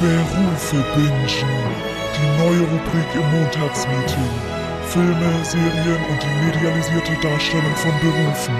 [0.00, 1.26] Berufe bingen.
[2.14, 4.55] Die neue Rubrik im Montagsmeeting.
[4.96, 8.54] Filme, Serien und die medialisierte Darstellung von Berufen.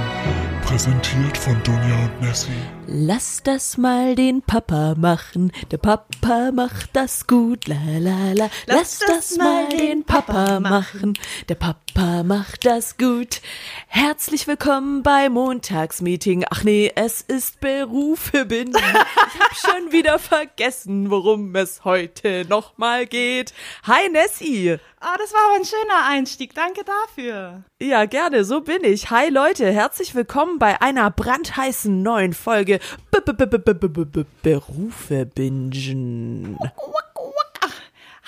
[0.67, 2.51] Präsentiert von Dunja und Nessie.
[2.87, 8.51] Lass das mal den Papa machen, der Papa macht das gut, la la la.
[8.67, 11.15] Lass, das mal den Papa machen,
[11.49, 13.41] der Papa macht das gut.
[13.87, 16.45] Herzlich willkommen bei Montagsmeeting.
[16.51, 18.73] Ach nee, es ist Berufe bin.
[18.77, 23.55] Ich hab schon wieder vergessen, worum es heute nochmal geht.
[23.85, 24.79] Hi Nessie.
[25.09, 26.53] Ah, das war aber ein schöner Einstieg.
[26.53, 27.63] Danke dafür.
[27.81, 29.09] Ja, gerne, so bin ich.
[29.09, 32.81] Hi Leute, herzlich willkommen bei einer brandheißen neuen Folge
[33.13, 36.59] -B -B -B Berufe bingen.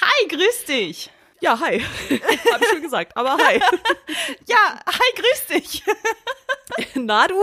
[0.00, 1.10] Hi, grüß dich.
[1.40, 1.80] Ja, hi.
[2.52, 3.60] Hab ich schon gesagt, aber hi.
[4.46, 5.82] Ja, hi, grüß dich.
[6.94, 7.40] Na du?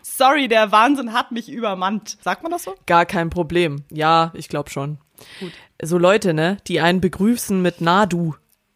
[0.00, 2.16] Sorry, der Wahnsinn hat mich übermannt.
[2.22, 2.76] Sagt man das so?
[2.86, 3.84] Gar kein Problem.
[3.90, 4.96] Ja, ich glaube schon.
[5.38, 5.52] Gut.
[5.86, 8.34] So Leute, ne, die einen begrüßen mit Na du.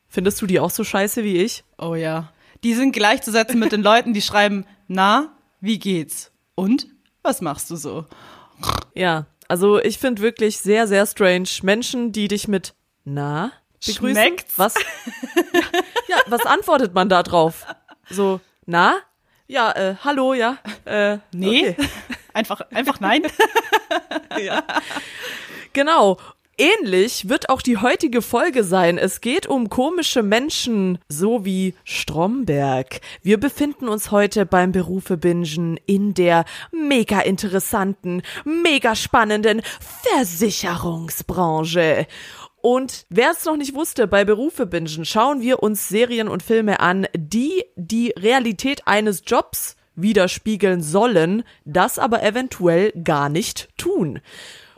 [0.09, 1.65] Findest du die auch so scheiße wie ich?
[1.79, 2.33] Oh ja.
[2.65, 6.33] Die sind gleichzusetzen mit den Leuten, die schreiben, na, wie geht's?
[6.55, 6.87] Und?
[7.23, 8.05] Was machst du so?
[8.95, 13.53] Ja, also ich finde wirklich sehr, sehr strange Menschen, die dich mit Na
[13.87, 14.11] begrüßen.
[14.17, 14.59] Schmeckt's?
[14.59, 14.75] Was?
[14.75, 15.61] ja,
[16.09, 17.65] ja, was antwortet man da drauf?
[18.11, 18.97] So, na?
[19.47, 20.59] Ja, äh, hallo, ja.
[20.85, 21.71] Äh, Nee.
[21.71, 21.89] okay.
[22.35, 23.23] Einfach, einfach nein.
[24.39, 24.63] ja.
[25.73, 26.19] Genau.
[26.61, 28.99] Ähnlich wird auch die heutige Folge sein.
[28.99, 33.01] Es geht um komische Menschen, so wie Stromberg.
[33.23, 39.63] Wir befinden uns heute beim Berufe Bingen in der mega interessanten, mega spannenden
[40.13, 42.09] Versicherungsbranche.
[42.61, 46.81] Und wer es noch nicht wusste, bei Berufe Bingen schauen wir uns Serien und Filme
[46.81, 54.21] an, die die Realität eines Jobs widerspiegeln sollen, das aber eventuell gar nicht tun.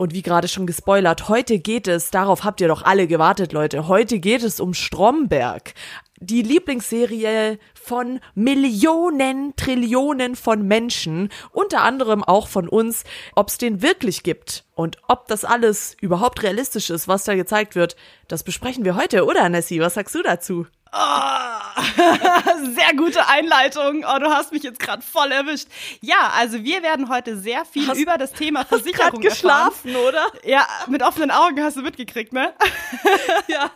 [0.01, 3.87] Und wie gerade schon gespoilert, heute geht es, darauf habt ihr doch alle gewartet, Leute,
[3.87, 5.75] heute geht es um Stromberg.
[6.23, 13.03] Die Lieblingsserie von Millionen, Trillionen von Menschen, unter anderem auch von uns,
[13.35, 17.73] ob es den wirklich gibt und ob das alles überhaupt realistisch ist, was da gezeigt
[17.75, 17.95] wird,
[18.27, 19.79] das besprechen wir heute, oder Nessie?
[19.81, 20.67] Was sagst du dazu?
[20.93, 20.97] Oh,
[22.75, 24.03] sehr gute Einleitung.
[24.05, 25.67] Oh, du hast mich jetzt gerade voll erwischt.
[26.01, 30.17] Ja, also wir werden heute sehr viel Hast- über das Thema Versicherung geschlafen, oder?
[30.17, 30.39] erfahren.
[30.43, 32.53] Ja, mit offenen Augen hast du mitgekriegt, ne?
[33.47, 33.71] Ja.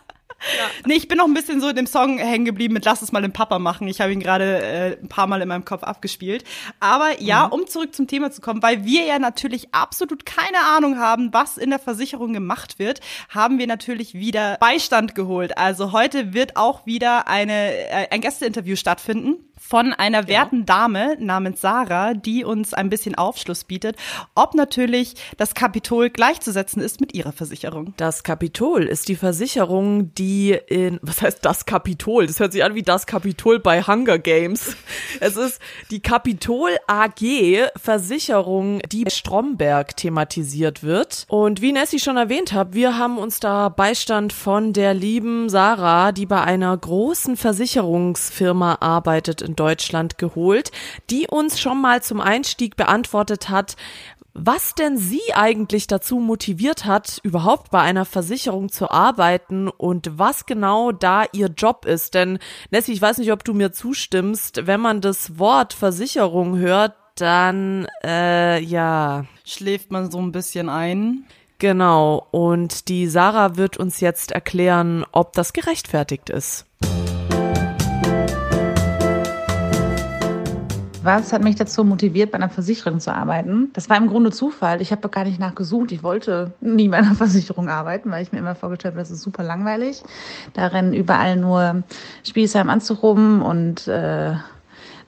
[0.84, 3.12] Nee, ich bin noch ein bisschen so in dem Song hängen geblieben mit Lass es
[3.12, 3.88] mal den Papa machen.
[3.88, 6.44] Ich habe ihn gerade äh, ein paar Mal in meinem Kopf abgespielt.
[6.78, 10.98] Aber ja, um zurück zum Thema zu kommen, weil wir ja natürlich absolut keine Ahnung
[10.98, 15.58] haben, was in der Versicherung gemacht wird, haben wir natürlich wieder Beistand geholt.
[15.58, 21.60] Also heute wird auch wieder eine, äh, ein Gästeinterview stattfinden von einer werten Dame namens
[21.60, 23.96] Sarah, die uns ein bisschen Aufschluss bietet,
[24.34, 27.94] ob natürlich das Kapitol gleichzusetzen ist mit ihrer Versicherung.
[27.96, 32.26] Das Kapitol ist die Versicherung, die in, was heißt das Kapitol?
[32.26, 34.76] Das hört sich an wie das Kapitol bei Hunger Games.
[35.18, 41.24] Es ist die Kapitol AG Versicherung, die bei Stromberg thematisiert wird.
[41.28, 46.12] Und wie Nessie schon erwähnt hat, wir haben uns da Beistand von der lieben Sarah,
[46.12, 50.72] die bei einer großen Versicherungsfirma arbeitet in Deutschland, geholt,
[51.10, 53.76] die uns schon mal zum Einstieg beantwortet hat,
[54.38, 60.44] was denn sie eigentlich dazu motiviert hat, überhaupt bei einer Versicherung zu arbeiten und was
[60.44, 62.12] genau da ihr Job ist.
[62.12, 62.38] Denn
[62.70, 67.86] Nessie, ich weiß nicht, ob du mir zustimmst, wenn man das Wort Versicherung hört, dann
[68.04, 71.24] äh, ja, Schläft man so ein bisschen ein?
[71.58, 72.26] genau.
[72.30, 76.66] Und die Sarah wird uns jetzt erklären, ob das gerechtfertigt ist.
[81.06, 83.70] Was hat mich dazu motiviert, bei einer Versicherung zu arbeiten?
[83.74, 84.82] Das war im Grunde Zufall.
[84.82, 85.92] Ich habe gar nicht nachgesucht.
[85.92, 89.22] Ich wollte nie bei einer Versicherung arbeiten, weil ich mir immer vorgestellt habe, das ist
[89.22, 90.02] super langweilig.
[90.54, 91.84] Da rennen überall nur
[92.24, 92.70] Spießer im
[93.40, 94.34] und äh,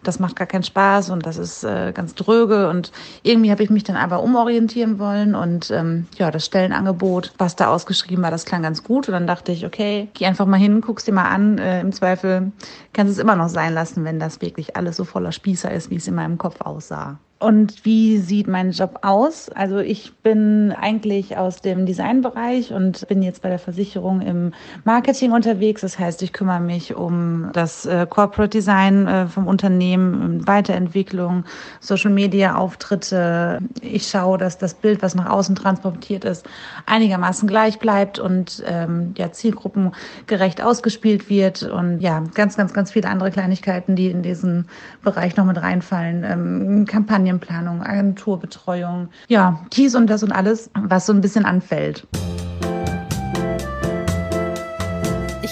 [0.02, 2.68] das macht gar keinen Spaß und das ist äh, ganz dröge.
[2.68, 2.92] Und
[3.22, 7.68] irgendwie habe ich mich dann aber umorientieren wollen und ähm, ja, das Stellenangebot, was da
[7.68, 9.08] ausgeschrieben war, das klang ganz gut.
[9.08, 11.58] Und dann dachte ich, okay, geh einfach mal hin, guck's dir mal an.
[11.58, 12.52] Äh, Im Zweifel
[12.92, 15.90] kannst du es immer noch sein lassen, wenn das wirklich alles so voller Spießer ist,
[15.90, 17.18] wie es in meinem Kopf aussah.
[17.40, 19.48] Und wie sieht mein Job aus?
[19.50, 24.52] Also ich bin eigentlich aus dem Designbereich und bin jetzt bei der Versicherung im
[24.84, 25.82] Marketing unterwegs.
[25.82, 31.44] Das heißt, ich kümmere mich um das äh, Corporate Design äh, vom Unternehmen, Weiterentwicklung,
[31.78, 33.60] Social Media Auftritte.
[33.82, 36.44] Ich schaue, dass das Bild, was nach außen transportiert ist,
[36.86, 41.62] einigermaßen gleich bleibt und ähm, ja, zielgruppengerecht ausgespielt wird.
[41.62, 44.66] Und ja, ganz, ganz, ganz viele andere Kleinigkeiten, die in diesen
[45.04, 46.24] Bereich noch mit reinfallen.
[46.24, 52.06] Ähm, Kampagnen Kampagnenplanung, Agenturbetreuung, ja, dies und das und alles, was so ein bisschen anfällt.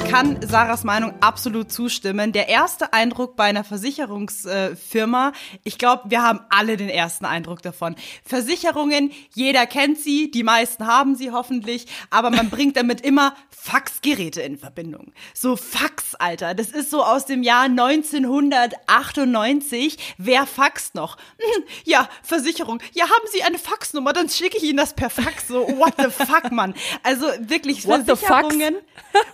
[0.08, 2.32] Kann Sarahs Meinung absolut zustimmen.
[2.32, 5.32] Der erste Eindruck bei einer Versicherungsfirma,
[5.64, 7.96] ich glaube, wir haben alle den ersten Eindruck davon.
[8.24, 14.42] Versicherungen, jeder kennt sie, die meisten haben sie hoffentlich, aber man bringt damit immer Faxgeräte
[14.42, 15.12] in Verbindung.
[15.34, 20.14] So Fax, Alter, das ist so aus dem Jahr 1998.
[20.18, 21.16] Wer faxt noch?
[21.38, 22.80] Hm, ja, Versicherung.
[22.92, 24.12] Ja, haben Sie eine Faxnummer?
[24.12, 25.48] Dann schicke ich Ihnen das per Fax.
[25.48, 26.74] So, what the fuck, Mann.
[27.02, 28.74] Also wirklich, what Versicherungen.
[28.74, 28.80] The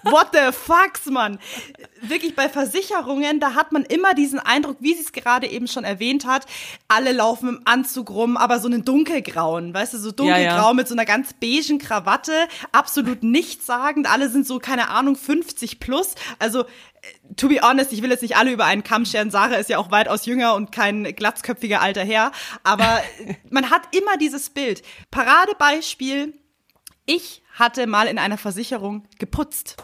[0.05, 0.83] what the fuck?
[0.93, 1.39] Fax, Mann.
[2.01, 5.85] Wirklich bei Versicherungen, da hat man immer diesen Eindruck, wie sie es gerade eben schon
[5.85, 6.47] erwähnt hat,
[6.89, 10.75] alle laufen im Anzug rum, aber so einen dunkelgrauen, weißt du, so dunkelgrau ja, ja.
[10.75, 12.33] mit so einer ganz beigen Krawatte,
[12.73, 16.67] absolut nichtssagend, alle sind so, keine Ahnung, 50 plus, also äh,
[17.37, 19.31] to be honest, ich will jetzt nicht alle über einen Kamm scheren.
[19.31, 22.33] Sarah ist ja auch weitaus jünger und kein glatzköpfiger alter Herr.
[22.65, 23.03] Aber
[23.51, 24.83] man hat immer dieses Bild.
[25.11, 26.35] Paradebeispiel.
[27.05, 29.77] Ich hatte mal in einer Versicherung geputzt.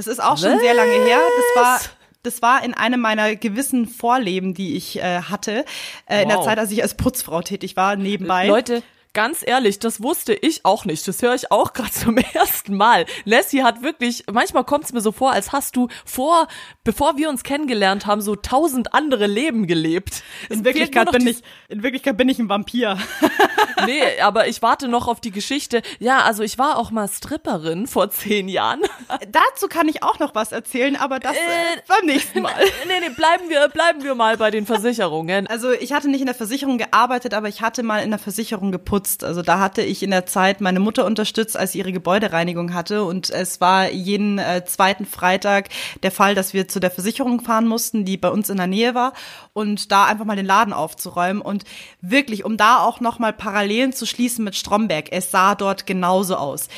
[0.00, 0.60] Das ist auch schon Was?
[0.62, 1.18] sehr lange her.
[1.54, 1.80] Das war
[2.22, 5.66] das war in einem meiner gewissen Vorleben, die ich äh, hatte,
[6.06, 6.22] äh, wow.
[6.22, 8.46] in der Zeit, als ich als Putzfrau tätig war, nebenbei.
[8.46, 8.82] Leute,
[9.12, 11.06] ganz ehrlich, das wusste ich auch nicht.
[11.06, 13.06] Das höre ich auch gerade zum ersten Mal.
[13.24, 16.48] Lassie hat wirklich, manchmal kommt es mir so vor, als hast du vor,
[16.84, 20.22] bevor wir uns kennengelernt haben, so tausend andere Leben gelebt.
[20.48, 22.98] In Wirklichkeit bin ich, in Wirklichkeit bin ich ein Vampir.
[23.86, 25.82] nee, aber ich warte noch auf die Geschichte.
[25.98, 28.82] Ja, also ich war auch mal Stripperin vor zehn Jahren.
[29.28, 32.54] Dazu kann ich auch noch was erzählen, aber das äh, beim nächsten Mal.
[32.86, 35.46] Nee, nee, bleiben wir, bleiben wir mal bei den Versicherungen.
[35.46, 38.72] Also ich hatte nicht in der Versicherung gearbeitet, aber ich hatte mal in der Versicherung
[38.72, 39.24] geputzt geputzt.
[39.24, 43.04] Also da hatte ich in der Zeit meine Mutter unterstützt, als sie ihre Gebäudereinigung hatte.
[43.04, 45.68] Und es war jeden äh, zweiten Freitag
[46.02, 48.94] der Fall, dass wir zu der Versicherung fahren mussten, die bei uns in der Nähe
[48.94, 49.12] war,
[49.52, 51.42] und da einfach mal den Laden aufzuräumen.
[51.42, 51.64] Und
[52.00, 56.68] wirklich, um da auch nochmal Parallelen zu schließen mit Stromberg, es sah dort genauso aus.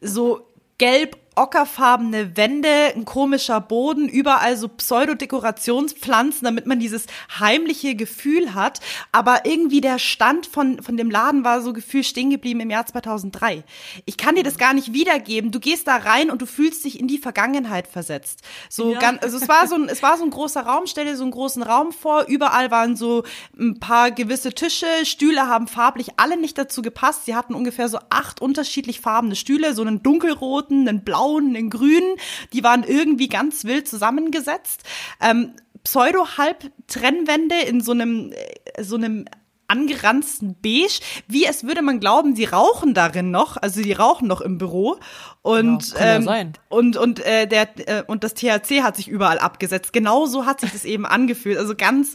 [0.00, 0.46] So
[0.78, 7.06] gelb ockerfarbene Wände, ein komischer Boden, überall so Pseudodekorationspflanzen, damit man dieses
[7.38, 8.80] heimliche Gefühl hat.
[9.12, 12.86] Aber irgendwie der Stand von, von dem Laden war so gefühlt stehen geblieben im Jahr
[12.86, 13.62] 2003.
[14.04, 15.52] Ich kann dir das gar nicht wiedergeben.
[15.52, 18.42] Du gehst da rein und du fühlst dich in die Vergangenheit versetzt.
[18.68, 18.98] So ja.
[18.98, 21.22] ganz, also es war so ein, es war so ein großer Raum, stell dir so
[21.22, 22.24] einen großen Raum vor.
[22.26, 23.22] Überall waren so
[23.58, 24.86] ein paar gewisse Tische.
[25.04, 27.26] Stühle haben farblich alle nicht dazu gepasst.
[27.26, 31.70] Sie hatten ungefähr so acht unterschiedlich farbene Stühle, so einen dunkelroten, einen blauen blauen, den
[31.70, 32.16] grünen,
[32.52, 34.82] die waren irgendwie ganz wild zusammengesetzt.
[35.20, 35.52] Ähm,
[35.84, 39.26] Pseudo-Halb-Trennwände in so einem, äh, so einem
[39.70, 44.40] angeranzten Beige, wie es würde man glauben, sie rauchen darin noch, also die rauchen noch
[44.40, 44.96] im Büro.
[45.42, 49.38] Und ja, ähm, ja und und äh, der äh, und das THC hat sich überall
[49.38, 49.92] abgesetzt.
[49.92, 52.14] Genauso hat sich das eben angefühlt, also ganz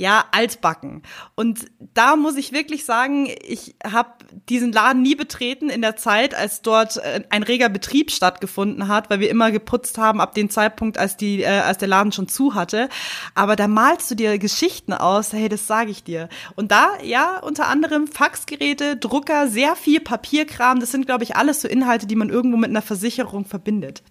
[0.00, 1.02] ja, altbacken.
[1.34, 4.12] Und da muss ich wirklich sagen, ich habe
[4.48, 9.10] diesen Laden nie betreten in der Zeit, als dort äh, ein reger Betrieb stattgefunden hat,
[9.10, 12.28] weil wir immer geputzt haben ab dem Zeitpunkt, als die, äh, als der Laden schon
[12.28, 12.88] zu hatte.
[13.34, 16.30] Aber da malst du dir Geschichten aus, hey, das sage ich dir.
[16.56, 21.60] Und da, ja, unter anderem Faxgeräte, Drucker, sehr viel Papierkram, das sind, glaube ich, alles
[21.60, 24.02] so Inhalte, die man irgendwo mit einer Versicherung verbindet.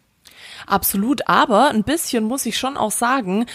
[0.67, 3.47] Absolut, aber ein bisschen muss ich schon auch sagen,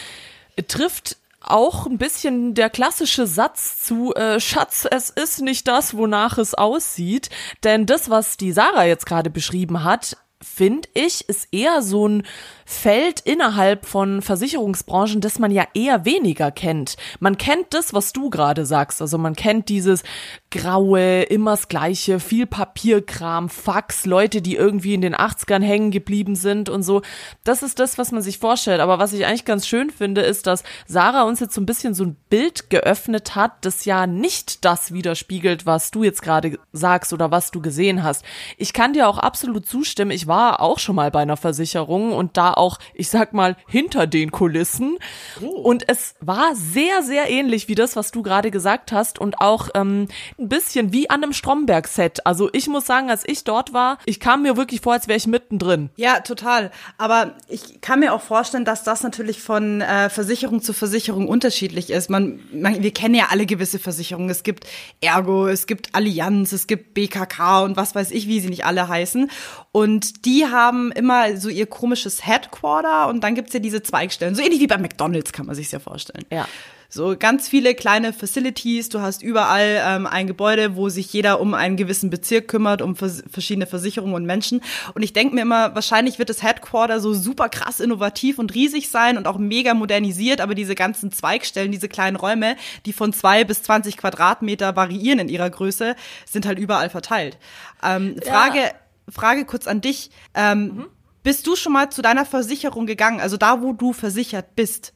[0.67, 1.17] trifft
[1.47, 6.55] auch ein bisschen der klassische Satz zu äh, Schatz, es ist nicht das, wonach es
[6.55, 7.31] aussieht.
[7.63, 12.23] Denn das, was die Sarah jetzt gerade beschrieben hat, finde ich, ist eher so ein
[12.67, 16.97] Feld innerhalb von Versicherungsbranchen, das man ja eher weniger kennt.
[17.21, 19.03] Man kennt das, was du gerade sagst.
[19.03, 20.03] Also man kennt dieses
[20.51, 26.37] graue, immer das gleiche, viel Papierkram, Fax, Leute, die irgendwie in den 80ern hängen geblieben
[26.37, 27.03] sind und so.
[27.43, 28.81] Das ist das, was man sich vorstellt.
[28.81, 31.95] Aber was ich eigentlich ganz schön finde, ist, dass Sarah uns jetzt so ein bisschen
[31.95, 37.13] so ein Bild geöffnet hat, das ja nicht das widerspiegelt, was du jetzt gerade sagst
[37.13, 38.25] oder was du gesehen hast.
[38.57, 40.11] Ich kann dir auch absolut zustimmen.
[40.11, 43.57] Ich war war auch schon mal bei einer Versicherung und da auch, ich sag mal,
[43.69, 44.99] hinter den Kulissen.
[45.41, 45.47] Oh.
[45.47, 49.69] Und es war sehr, sehr ähnlich wie das, was du gerade gesagt hast und auch
[49.77, 52.27] ähm, ein bisschen wie an einem Stromberg-Set.
[52.27, 55.17] Also ich muss sagen, als ich dort war, ich kam mir wirklich vor, als wäre
[55.17, 55.91] ich mittendrin.
[55.95, 56.73] Ja, total.
[56.99, 61.91] Aber ich kann mir auch vorstellen, dass das natürlich von äh, Versicherung zu Versicherung unterschiedlich
[61.91, 62.11] ist.
[62.11, 64.31] Man, man, wir kennen ja alle gewisse Versicherungen.
[64.31, 64.67] Es gibt
[65.01, 68.89] Ergo, es gibt Allianz, es gibt BKK und was weiß ich, wie sie nicht alle
[68.89, 69.31] heißen.
[69.71, 74.35] Und die haben immer so ihr komisches Headquarter und dann gibt's ja diese Zweigstellen.
[74.35, 76.25] So ähnlich wie bei McDonalds kann man sich ja vorstellen.
[76.31, 76.49] Ja.
[76.91, 78.89] So ganz viele kleine Facilities.
[78.89, 82.95] Du hast überall ähm, ein Gebäude, wo sich jeder um einen gewissen Bezirk kümmert, um
[82.95, 84.61] vers verschiedene Versicherungen und Menschen.
[84.95, 88.91] Und ich denke mir immer, wahrscheinlich wird das Headquarter so super krass innovativ und riesig
[88.91, 92.55] sein und auch mega modernisiert, aber diese ganzen Zweigstellen, diese kleinen Räume,
[92.87, 95.97] die von zwei bis zwanzig Quadratmeter variieren in ihrer Größe,
[96.31, 97.39] sind halt überall verteilt.
[97.83, 98.71] Ähm, Frage, ja.
[99.09, 100.11] Frage kurz an dich.
[100.35, 100.87] Ähm, mhm.
[101.23, 104.93] Bist du schon mal zu deiner Versicherung gegangen, also da, wo du versichert bist?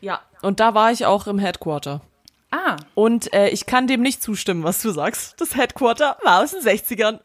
[0.00, 2.02] Ja, und da war ich auch im Headquarter.
[2.50, 2.76] Ah.
[2.94, 5.40] Und äh, ich kann dem nicht zustimmen, was du sagst.
[5.40, 7.20] Das Headquarter war aus den 60ern.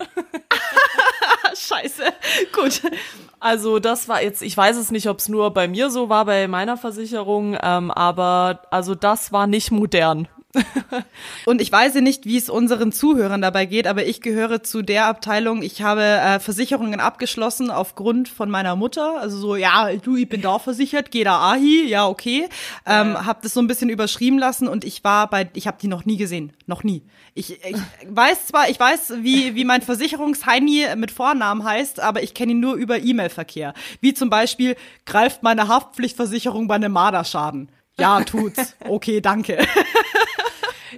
[1.56, 2.04] Scheiße.
[2.54, 2.82] Gut.
[3.40, 6.26] Also das war jetzt, ich weiß es nicht, ob es nur bei mir so war,
[6.26, 10.28] bei meiner Versicherung, ähm, aber also das war nicht modern.
[11.46, 14.82] Und ich weiß ja nicht, wie es unseren Zuhörern dabei geht, aber ich gehöre zu
[14.82, 19.20] der Abteilung, ich habe äh, Versicherungen abgeschlossen aufgrund von meiner Mutter.
[19.20, 22.48] Also so, ja, du, ich bin da versichert, geh da Ahi, ja, okay.
[22.86, 23.26] Ähm, ja.
[23.26, 26.06] Hab das so ein bisschen überschrieben lassen und ich war bei, ich habe die noch
[26.06, 27.04] nie gesehen, noch nie.
[27.34, 27.78] Ich, ich
[28.08, 32.60] weiß zwar, ich weiß, wie, wie mein Versicherungsheini mit Vornamen heißt, aber ich kenne ihn
[32.62, 33.74] nur über E-Mail-Verkehr.
[34.00, 34.76] Wie zum Beispiel,
[35.06, 37.70] greift meine Haftpflichtversicherung bei einem Marderschaden.
[38.00, 38.76] Ja, tut's.
[38.88, 39.58] Okay, danke.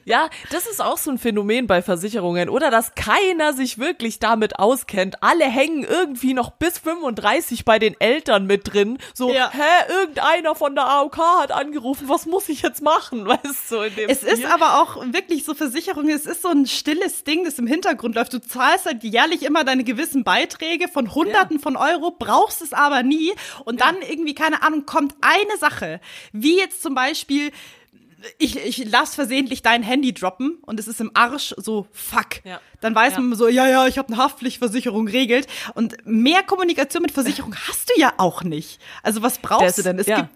[0.05, 4.59] Ja, das ist auch so ein Phänomen bei Versicherungen, oder dass keiner sich wirklich damit
[4.59, 5.21] auskennt.
[5.23, 8.97] Alle hängen irgendwie noch bis 35 bei den Eltern mit drin.
[9.13, 9.51] So, ja.
[9.51, 13.25] hä, irgendeiner von der AOK hat angerufen, was muss ich jetzt machen?
[13.27, 14.33] Weißt du, so in dem Es Spiel.
[14.33, 18.15] ist aber auch wirklich so Versicherungen, es ist so ein stilles Ding, das im Hintergrund
[18.15, 18.33] läuft.
[18.33, 21.61] Du zahlst halt jährlich immer deine gewissen Beiträge von Hunderten ja.
[21.61, 23.33] von Euro, brauchst es aber nie.
[23.65, 23.87] Und ja.
[23.87, 25.99] dann irgendwie, keine Ahnung, kommt eine Sache,
[26.31, 27.51] wie jetzt zum Beispiel
[28.37, 32.43] ich, ich lass versehentlich dein Handy droppen und es ist im Arsch so fuck.
[32.43, 32.59] Ja.
[32.81, 33.19] Dann weiß ja.
[33.19, 35.47] man so, ja, ja, ich habe eine Haftpflichtversicherung regelt.
[35.75, 38.79] Und mehr Kommunikation mit Versicherung hast du ja auch nicht.
[39.03, 39.99] Also was brauchst das, du denn?
[39.99, 40.21] Es ja.
[40.21, 40.29] gibt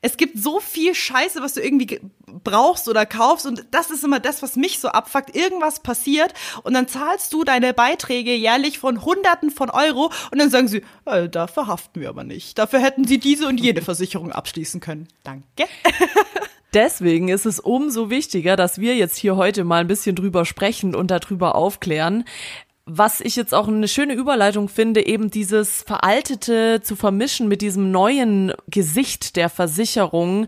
[0.00, 4.20] es gibt so viel Scheiße, was du irgendwie brauchst oder kaufst und das ist immer
[4.20, 5.34] das, was mich so abfuckt.
[5.34, 10.50] Irgendwas passiert und dann zahlst du deine Beiträge jährlich von Hunderten von Euro und dann
[10.50, 12.58] sagen sie, äh, dafür haften wir aber nicht.
[12.58, 15.08] Dafür hätten sie diese und jede Versicherung abschließen können.
[15.24, 15.44] Danke.
[16.74, 20.94] Deswegen ist es umso wichtiger, dass wir jetzt hier heute mal ein bisschen drüber sprechen
[20.94, 22.24] und darüber aufklären.
[22.84, 27.90] Was ich jetzt auch eine schöne Überleitung finde, eben dieses Veraltete zu vermischen mit diesem
[27.90, 30.46] neuen Gesicht der Versicherung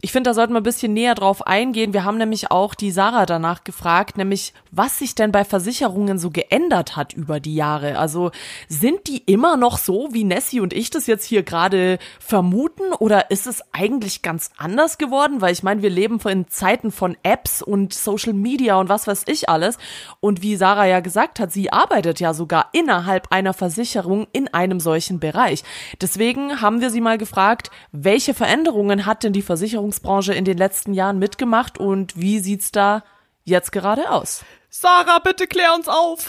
[0.00, 1.92] ich finde, da sollten wir ein bisschen näher drauf eingehen.
[1.92, 6.30] Wir haben nämlich auch die Sarah danach gefragt, nämlich was sich denn bei Versicherungen so
[6.30, 7.98] geändert hat über die Jahre.
[7.98, 8.30] Also
[8.68, 13.32] sind die immer noch so, wie Nessie und ich das jetzt hier gerade vermuten, oder
[13.32, 15.40] ist es eigentlich ganz anders geworden?
[15.40, 19.24] Weil ich meine, wir leben in Zeiten von Apps und Social Media und was weiß
[19.26, 19.78] ich alles.
[20.20, 24.78] Und wie Sarah ja gesagt hat, sie arbeitet ja sogar innerhalb einer Versicherung in einem
[24.78, 25.64] solchen Bereich.
[26.00, 30.58] Deswegen haben wir sie mal gefragt, welche Veränderungen hat denn die Versicherung Versicherungsbranche in den
[30.58, 33.02] letzten Jahren mitgemacht und wie sieht's da
[33.44, 34.44] jetzt gerade aus?
[34.70, 36.28] Sarah, bitte klär uns auf.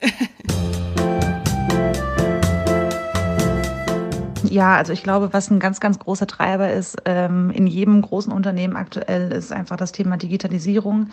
[4.50, 8.32] Ja, also ich glaube, was ein ganz, ganz großer Treiber ist ähm, in jedem großen
[8.32, 11.08] Unternehmen aktuell, ist einfach das Thema Digitalisierung,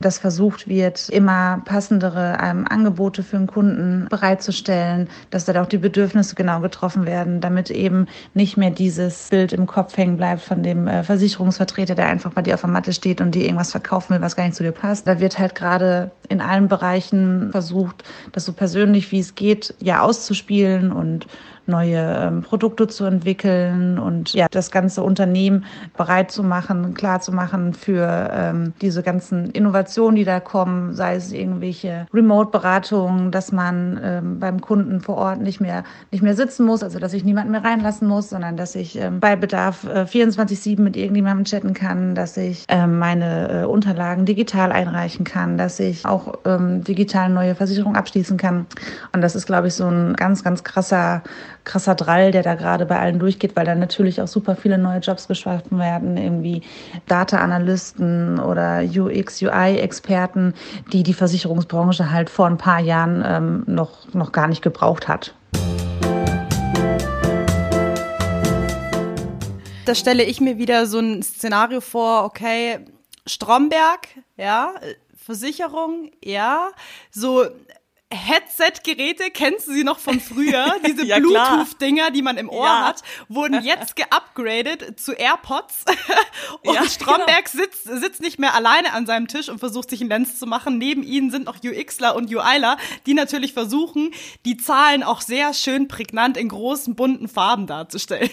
[0.00, 5.78] dass versucht wird, immer passendere ähm, Angebote für den Kunden bereitzustellen, dass da auch die
[5.78, 10.62] Bedürfnisse genau getroffen werden, damit eben nicht mehr dieses Bild im Kopf hängen bleibt von
[10.62, 14.14] dem äh, Versicherungsvertreter, der einfach bei dir auf der Matte steht und dir irgendwas verkaufen
[14.14, 15.06] will, was gar nicht zu dir passt.
[15.06, 20.02] Da wird halt gerade in allen Bereichen versucht, das so persönlich wie es geht, ja
[20.02, 21.26] auszuspielen und
[21.66, 25.64] neue ähm, Produkte zu entwickeln und ja, das ganze Unternehmen
[25.96, 31.16] bereit zu machen, klar zu machen für ähm, diese ganzen Innovationen, die da kommen, sei
[31.16, 36.66] es irgendwelche Remote-Beratungen, dass man ähm, beim Kunden vor Ort nicht mehr, nicht mehr sitzen
[36.66, 40.02] muss, also dass ich niemanden mehr reinlassen muss, sondern dass ich ähm, bei Bedarf äh,
[40.02, 45.80] 24-7 mit irgendjemandem chatten kann, dass ich ähm, meine äh, Unterlagen digital einreichen kann, dass
[45.80, 48.66] ich auch ähm, digital neue Versicherungen abschließen kann.
[49.12, 51.22] Und das ist, glaube ich, so ein ganz, ganz krasser
[51.64, 54.98] krasser Drall, der da gerade bei allen durchgeht, weil da natürlich auch super viele neue
[54.98, 56.62] Jobs geschaffen werden, irgendwie
[57.06, 60.54] Data-Analysten oder UX-UI-Experten,
[60.92, 65.34] die die Versicherungsbranche halt vor ein paar Jahren ähm, noch, noch gar nicht gebraucht hat.
[69.84, 72.78] Da stelle ich mir wieder so ein Szenario vor, okay,
[73.26, 74.74] Stromberg, ja,
[75.16, 76.70] Versicherung, ja,
[77.10, 77.46] so
[78.12, 80.76] Headset-Geräte, kennst du sie noch von früher?
[80.86, 82.84] Diese Ja, Bluetooth-Dinger, die man im Ohr Ja.
[82.86, 85.84] hat, wurden jetzt geupgradet zu AirPods.
[86.62, 90.10] Und Ja, Stromberg sitzt, sitzt nicht mehr alleine an seinem Tisch und versucht sich einen
[90.10, 90.78] Lenz zu machen.
[90.78, 92.76] Neben ihnen sind noch UXler und UIler,
[93.06, 94.12] die natürlich versuchen,
[94.44, 98.30] die Zahlen auch sehr schön prägnant in großen, bunten Farben darzustellen.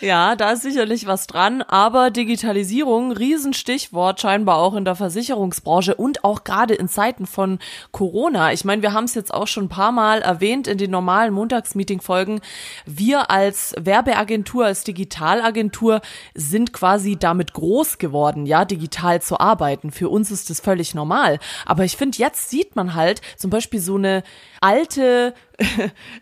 [0.00, 6.24] Ja, da ist sicherlich was dran, aber Digitalisierung, Riesenstichwort scheinbar auch in der Versicherungsbranche und
[6.24, 7.58] auch gerade in Zeiten von
[7.90, 8.52] Corona.
[8.52, 11.32] Ich meine, wir haben es jetzt auch schon ein paar Mal erwähnt in den normalen
[11.34, 12.40] Montagsmeeting-Folgen.
[12.86, 16.00] Wir als Werbeagentur, als Digitalagentur
[16.34, 19.90] sind quasi damit groß geworden, ja, digital zu arbeiten.
[19.90, 21.38] Für uns ist das völlig normal.
[21.66, 24.22] Aber ich finde, jetzt sieht man halt zum Beispiel so eine
[24.62, 25.34] alte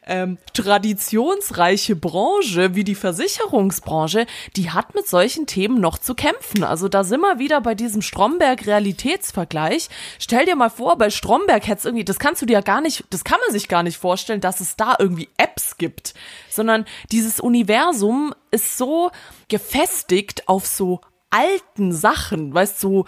[0.07, 6.65] ähm, traditionsreiche Branche wie die Versicherungsbranche, die hat mit solchen Themen noch zu kämpfen.
[6.65, 9.89] Also da sind wir wieder bei diesem Stromberg-Realitätsvergleich.
[10.19, 13.05] Stell dir mal vor, bei Stromberg hätte irgendwie, das kannst du dir ja gar nicht,
[13.11, 16.15] das kann man sich gar nicht vorstellen, dass es da irgendwie Apps gibt,
[16.49, 19.11] sondern dieses Universum ist so
[19.49, 23.05] gefestigt auf so alten Sachen, weißt du, so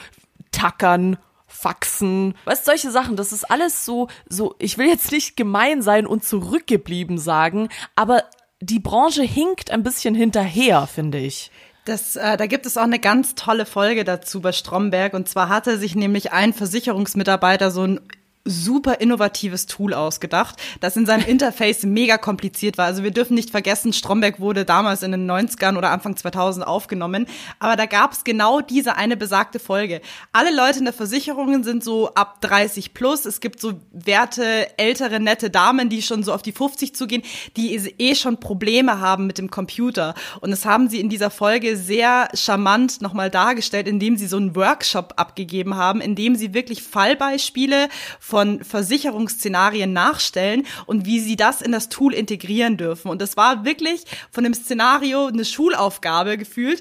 [0.52, 1.16] Tackern,
[1.62, 6.06] Faxen, weißt solche Sachen, das ist alles so, so, ich will jetzt nicht gemein sein
[6.06, 8.24] und zurückgeblieben sagen, aber
[8.60, 11.52] die Branche hinkt ein bisschen hinterher, finde ich.
[11.84, 15.14] Das, äh, da gibt es auch eine ganz tolle Folge dazu bei Stromberg.
[15.14, 18.00] Und zwar hatte sich nämlich ein Versicherungsmitarbeiter so ein
[18.44, 22.86] super innovatives Tool ausgedacht, das in seinem Interface mega kompliziert war.
[22.86, 27.26] Also wir dürfen nicht vergessen, Stromberg wurde damals in den 90ern oder Anfang 2000 aufgenommen,
[27.58, 30.00] aber da gab es genau diese eine besagte Folge.
[30.32, 33.26] Alle Leute in der Versicherungen sind so ab 30 plus.
[33.26, 37.22] Es gibt so werte, ältere, nette Damen, die schon so auf die 50 zugehen,
[37.56, 40.14] die eh schon Probleme haben mit dem Computer.
[40.40, 44.56] Und das haben sie in dieser Folge sehr charmant nochmal dargestellt, indem sie so einen
[44.56, 47.88] Workshop abgegeben haben, in dem sie wirklich Fallbeispiele
[48.32, 53.10] von Versicherungsszenarien nachstellen und wie sie das in das Tool integrieren dürfen.
[53.10, 56.80] Und das war wirklich von dem Szenario eine Schulaufgabe gefühlt.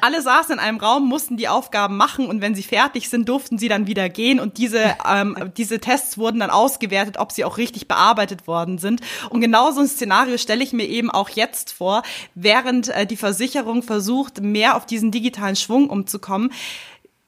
[0.00, 3.58] Alle saßen in einem Raum, mussten die Aufgaben machen und wenn sie fertig sind, durften
[3.58, 7.58] sie dann wieder gehen und diese, ähm, diese Tests wurden dann ausgewertet, ob sie auch
[7.58, 9.02] richtig bearbeitet worden sind.
[9.28, 12.02] Und genau so ein Szenario stelle ich mir eben auch jetzt vor,
[12.34, 16.50] während äh, die Versicherung versucht, mehr auf diesen digitalen Schwung umzukommen.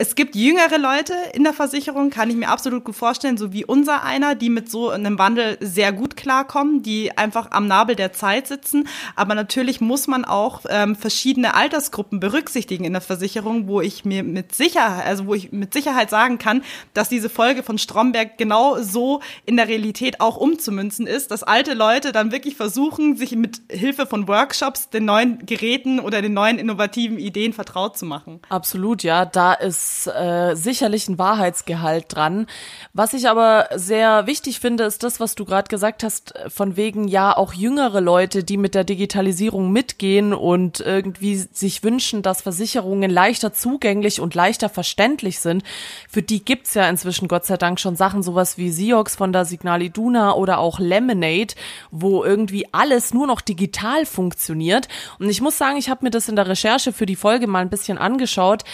[0.02, 3.66] Es gibt jüngere Leute in der Versicherung, kann ich mir absolut gut vorstellen, so wie
[3.66, 8.14] unser einer, die mit so einem Wandel sehr gut klarkommen, die einfach am Nabel der
[8.14, 8.88] Zeit sitzen.
[9.14, 14.23] Aber natürlich muss man auch ähm, verschiedene Altersgruppen berücksichtigen in der Versicherung, wo ich mir
[14.23, 16.64] mit Sicherheit, also wo ich mit Sicherheit sagen kann,
[16.95, 21.74] dass diese Folge von Stromberg genau so in der Realität auch umzumünzen ist, dass alte
[21.74, 26.59] Leute dann wirklich versuchen, sich mit Hilfe von Workshops den neuen Geräten oder den neuen
[26.59, 28.40] innovativen Ideen vertraut zu machen.
[28.48, 32.46] Absolut, ja, da ist äh, sicherlich ein Wahrheitsgehalt dran.
[32.92, 37.09] Was ich aber sehr wichtig finde, ist das, was du gerade gesagt hast, von wegen
[37.09, 43.11] ja auch jüngere Leute, die mit der Digitalisierung mitgehen und irgendwie sich wünschen, dass Versicherungen
[43.11, 45.62] leichter zugänglich und leichter verständlich sind.
[46.09, 49.44] Für die gibt's ja inzwischen Gott sei Dank schon Sachen, sowas wie Siox von der
[49.44, 51.55] Signal Iduna oder auch Lemonade,
[51.90, 54.88] wo irgendwie alles nur noch digital funktioniert.
[55.18, 57.61] Und ich muss sagen, ich habe mir das in der Recherche für die Folge mal
[57.61, 58.64] ein bisschen angeschaut.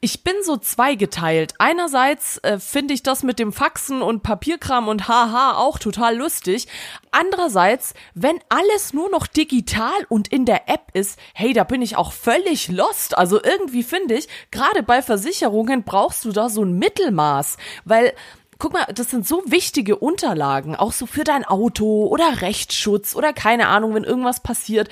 [0.00, 1.54] Ich bin so zweigeteilt.
[1.58, 6.68] Einerseits äh, finde ich das mit dem Faxen und Papierkram und haha auch total lustig.
[7.10, 11.96] Andererseits, wenn alles nur noch digital und in der App ist, hey, da bin ich
[11.96, 13.16] auch völlig lost.
[13.16, 18.12] Also irgendwie finde ich, gerade bei Versicherungen brauchst du da so ein Mittelmaß, weil
[18.58, 23.34] Guck mal, das sind so wichtige Unterlagen, auch so für dein Auto oder Rechtsschutz oder
[23.34, 24.88] keine Ahnung, wenn irgendwas passiert.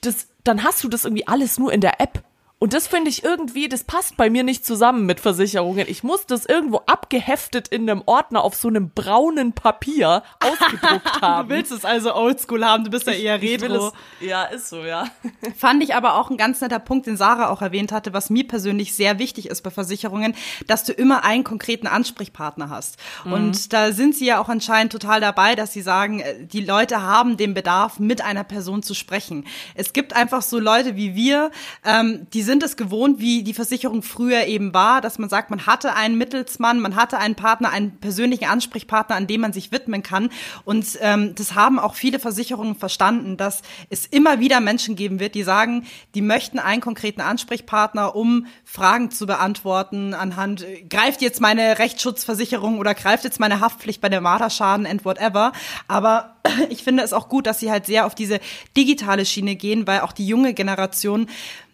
[0.00, 2.24] Das, dann hast du das irgendwie alles nur in der App.
[2.62, 5.84] Und das finde ich irgendwie, das passt bei mir nicht zusammen mit Versicherungen.
[5.88, 11.48] Ich muss das irgendwo abgeheftet in einem Ordner auf so einem braunen Papier ausgedruckt haben.
[11.48, 13.88] Du willst es also oldschool haben, du bist ja eher Ich retro.
[14.20, 15.08] es, ja, ist so, ja.
[15.56, 18.46] Fand ich aber auch ein ganz netter Punkt, den Sarah auch erwähnt hatte, was mir
[18.46, 20.36] persönlich sehr wichtig ist bei Versicherungen,
[20.68, 22.96] dass du immer einen konkreten Ansprechpartner hast.
[23.24, 27.02] Und da sind sie ja auch anscheinend total dabei, dass sie sagen, äh, die Leute
[27.02, 29.48] haben den Bedarf, mit einer Person zu sprechen.
[29.74, 31.50] Es gibt einfach so Leute wie wir,
[31.84, 35.48] ähm, die sind sind es gewohnt, wie die Versicherung früher eben war, dass man sagt,
[35.48, 39.72] man hatte einen Mittelsmann, man hatte einen Partner, einen persönlichen Ansprechpartner, an dem man sich
[39.72, 40.28] widmen kann.
[40.66, 45.34] Und ähm, das haben auch viele Versicherungen verstanden, dass es immer wieder Menschen geben wird,
[45.34, 51.40] die sagen, die möchten einen konkreten Ansprechpartner, um Fragen zu beantworten anhand, äh, greift jetzt
[51.40, 55.52] meine Rechtsschutzversicherung oder greift jetzt meine Haftpflicht bei der Marderschaden and whatever.
[55.88, 56.36] Aber
[56.68, 58.40] ich finde es auch gut, dass sie halt sehr auf diese
[58.76, 61.28] digitale Schiene gehen, weil auch die junge Generation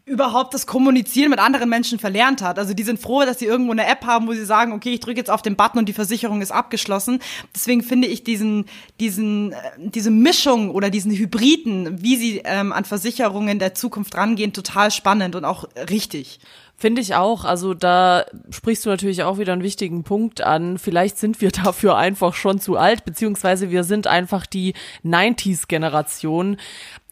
[0.08, 2.58] überhaupt das Kommunizieren mit anderen Menschen verlernt hat.
[2.58, 5.00] Also die sind froh, dass sie irgendwo eine App haben, wo sie sagen, okay, ich
[5.00, 7.20] drücke jetzt auf den Button und die Versicherung ist abgeschlossen.
[7.54, 8.66] Deswegen finde ich diesen,
[9.00, 14.52] diesen, äh, diese Mischung oder diesen Hybriden, wie sie ähm, an Versicherungen der Zukunft rangehen,
[14.52, 16.40] total spannend und auch richtig.
[16.80, 17.44] Finde ich auch.
[17.44, 20.78] Also da sprichst du natürlich auch wieder einen wichtigen Punkt an.
[20.78, 26.56] Vielleicht sind wir dafür einfach schon zu alt, beziehungsweise wir sind einfach die 90s-Generation,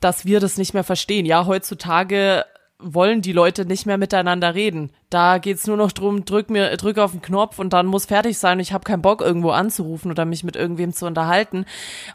[0.00, 1.26] dass wir das nicht mehr verstehen.
[1.26, 2.44] Ja, heutzutage
[2.78, 4.90] wollen die Leute nicht mehr miteinander reden.
[5.08, 8.38] Da geht's nur noch drum, drück mir, drück auf den Knopf und dann muss fertig
[8.38, 8.58] sein.
[8.58, 11.64] Ich habe keinen Bock, irgendwo anzurufen oder mich mit irgendwem zu unterhalten.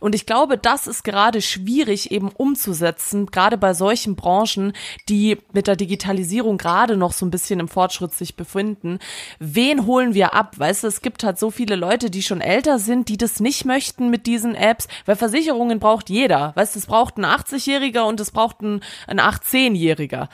[0.02, 4.74] Und ich glaube, das ist gerade schwierig eben umzusetzen, gerade bei solchen Branchen,
[5.08, 9.00] die mit der Digitalisierung gerade noch so ein bisschen im Fortschritt sich befinden.
[9.40, 10.60] Wen holen wir ab?
[10.60, 13.64] Weißt du, es gibt halt so viele Leute, die schon älter sind, die das nicht
[13.64, 16.52] möchten mit diesen Apps, weil Versicherungen braucht jeder.
[16.56, 20.28] Weißt du, es braucht ein 80-Jähriger und es braucht ein, ein 18-Jähriger.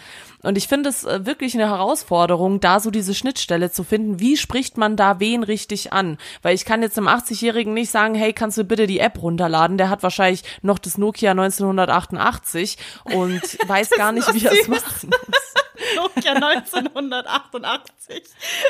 [0.43, 4.19] Und ich finde es äh, wirklich eine Herausforderung, da so diese Schnittstelle zu finden.
[4.19, 6.17] Wie spricht man da wen richtig an?
[6.41, 9.77] Weil ich kann jetzt einem 80-Jährigen nicht sagen, hey, kannst du bitte die App runterladen?
[9.77, 15.09] Der hat wahrscheinlich noch das Nokia 1988 und weiß gar nicht, wie er es machen
[15.09, 15.53] muss.
[15.95, 18.23] Nokia 1988.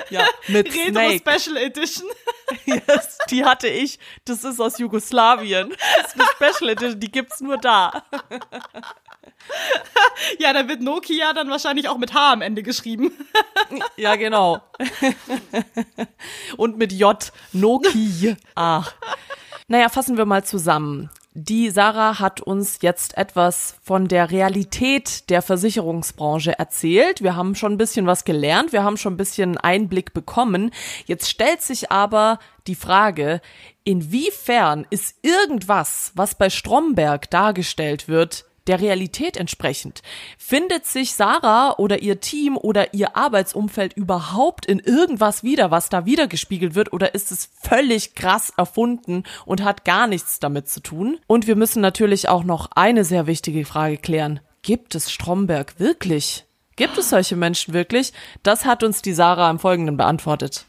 [0.10, 1.22] Ja, mit Retro Snake.
[1.38, 2.10] Special Edition.
[2.66, 4.00] Yes, die hatte ich.
[4.24, 5.74] Das ist aus Jugoslawien.
[5.98, 7.92] Das ist eine Special Edition, die gibt's nur da.
[10.40, 13.12] Ja, da wird Nokia dann wahrscheinlich auch mit H am Ende geschrieben.
[13.98, 14.62] Ja, genau.
[16.56, 17.32] Und mit J.
[17.54, 18.38] Nokia.
[18.56, 18.94] Ach.
[19.70, 21.10] Naja, fassen wir mal zusammen.
[21.40, 27.22] Die Sarah hat uns jetzt etwas von der Realität der Versicherungsbranche erzählt.
[27.22, 30.72] Wir haben schon ein bisschen was gelernt, wir haben schon ein bisschen Einblick bekommen.
[31.06, 33.42] Jetzt stellt sich aber die Frage,
[33.84, 40.02] inwiefern ist irgendwas, was bei Stromberg dargestellt wird, der Realität entsprechend.
[40.38, 46.06] Findet sich Sarah oder ihr Team oder ihr Arbeitsumfeld überhaupt in irgendwas wieder, was da
[46.06, 51.20] wiedergespiegelt wird, oder ist es völlig krass erfunden und hat gar nichts damit zu tun?
[51.28, 54.40] Und wir müssen natürlich auch noch eine sehr wichtige Frage klären.
[54.62, 56.46] Gibt es Stromberg wirklich?
[56.76, 58.14] Gibt es solche Menschen wirklich?
[58.44, 60.66] Das hat uns die Sarah im Folgenden beantwortet.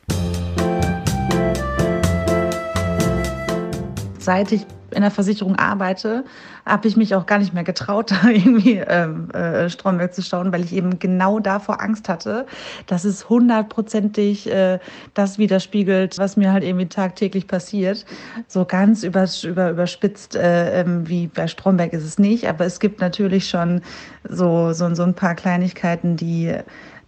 [4.19, 6.25] Seit ich in der Versicherung arbeite,
[6.65, 10.53] habe ich mich auch gar nicht mehr getraut, da irgendwie ähm, äh, Stromberg zu schauen,
[10.53, 12.47] weil ich eben genau davor Angst hatte,
[12.87, 14.79] dass es hundertprozentig äh,
[15.15, 18.05] das widerspiegelt, was mir halt irgendwie tagtäglich passiert.
[18.47, 22.81] So ganz über, über, überspitzt äh, ähm, wie bei Stromberg ist es nicht, aber es
[22.81, 23.81] gibt natürlich schon
[24.29, 26.55] so, so, so ein paar Kleinigkeiten, die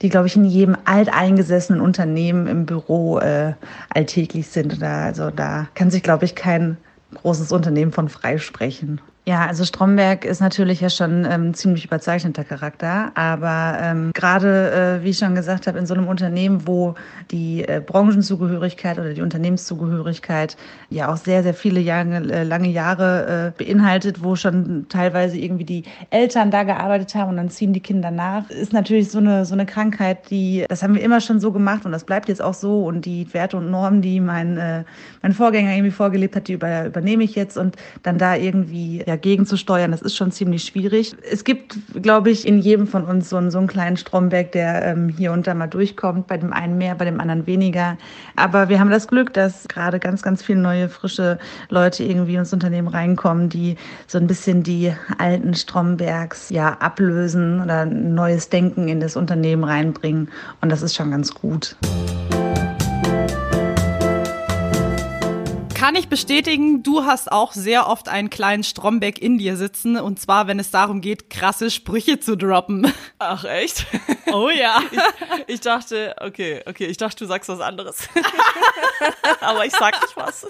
[0.03, 3.53] die, glaube ich, in jedem alteingesessenen Unternehmen im Büro äh,
[3.91, 4.81] alltäglich sind.
[4.81, 6.79] Da, also da kann sich, glaube ich, kein
[7.15, 9.01] großes Unternehmen von freisprechen.
[9.31, 15.05] Ja, also Stromberg ist natürlich ja schon ähm, ziemlich überzeichneter Charakter, aber ähm, gerade, äh,
[15.05, 16.97] wie ich schon gesagt habe, in so einem Unternehmen, wo
[17.31, 20.57] die äh, Branchenzugehörigkeit oder die Unternehmenszugehörigkeit
[20.89, 25.65] ja auch sehr, sehr viele Jahre, äh, lange Jahre äh, beinhaltet, wo schon teilweise irgendwie
[25.65, 29.45] die Eltern da gearbeitet haben und dann ziehen die Kinder nach, ist natürlich so eine,
[29.45, 32.43] so eine Krankheit, die, das haben wir immer schon so gemacht und das bleibt jetzt
[32.43, 34.83] auch so und die Werte und Normen, die mein, äh,
[35.23, 39.20] mein Vorgänger irgendwie vorgelebt hat, die über, übernehme ich jetzt und dann da irgendwie ja,
[39.23, 41.15] gegenzusteuern, das ist schon ziemlich schwierig.
[41.31, 44.85] Es gibt, glaube ich, in jedem von uns so einen, so einen kleinen Stromberg, der
[44.85, 47.97] ähm, hier und da mal durchkommt, bei dem einen mehr, bei dem anderen weniger.
[48.37, 52.53] Aber wir haben das Glück, dass gerade ganz, ganz viele neue, frische Leute irgendwie ins
[52.53, 59.01] Unternehmen reinkommen, die so ein bisschen die alten Strombergs ja ablösen oder neues Denken in
[59.01, 60.29] das Unternehmen reinbringen.
[60.61, 61.77] Und das ist schon ganz gut.
[65.91, 69.97] Kann ich bestätigen, du hast auch sehr oft einen kleinen Stromberg in dir sitzen.
[69.97, 72.93] Und zwar, wenn es darum geht, krasse Sprüche zu droppen.
[73.19, 73.87] Ach, echt?
[74.33, 74.81] Oh ja.
[75.49, 78.09] Ich, ich dachte, okay, okay, ich dachte, du sagst was anderes.
[79.41, 80.47] Aber ich sag nicht was.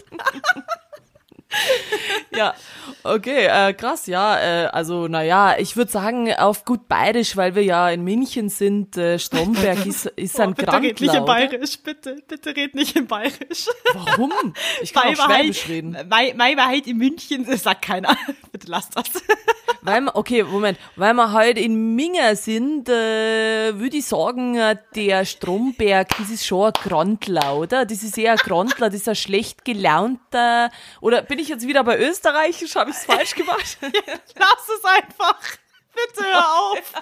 [2.36, 2.54] ja,
[3.02, 4.38] okay, äh, krass, ja.
[4.38, 8.96] Äh, also, naja, ich würde sagen, auf gut bayerisch, weil wir ja in München sind,
[8.96, 11.32] äh, Stromberg ist, ist ein oh, bitte Grandler, red nicht in oder?
[11.32, 13.66] Bayerisch, bitte, bitte red nicht in Bayerisch.
[13.92, 14.32] Warum?
[14.82, 15.96] Ich kann auch Schwäbisch reden.
[16.08, 18.16] Meine meine Wahrheit in München, das sagt keiner.
[18.52, 19.06] bitte lass das.
[19.82, 24.76] Weil wir, okay, Moment, weil wir halt in Minga sind, äh, würde ich sagen, äh,
[24.94, 27.86] der Stromberg, das ist schon ein Grandler, oder?
[27.86, 31.84] Das ist eher ein Grandler, das ist ein schlecht gelaunter, oder bin ich jetzt wieder
[31.84, 33.78] bei Österreichisch, habe ich es falsch gemacht?
[33.82, 35.38] Lass es einfach.
[35.92, 36.92] Bitte hör auf.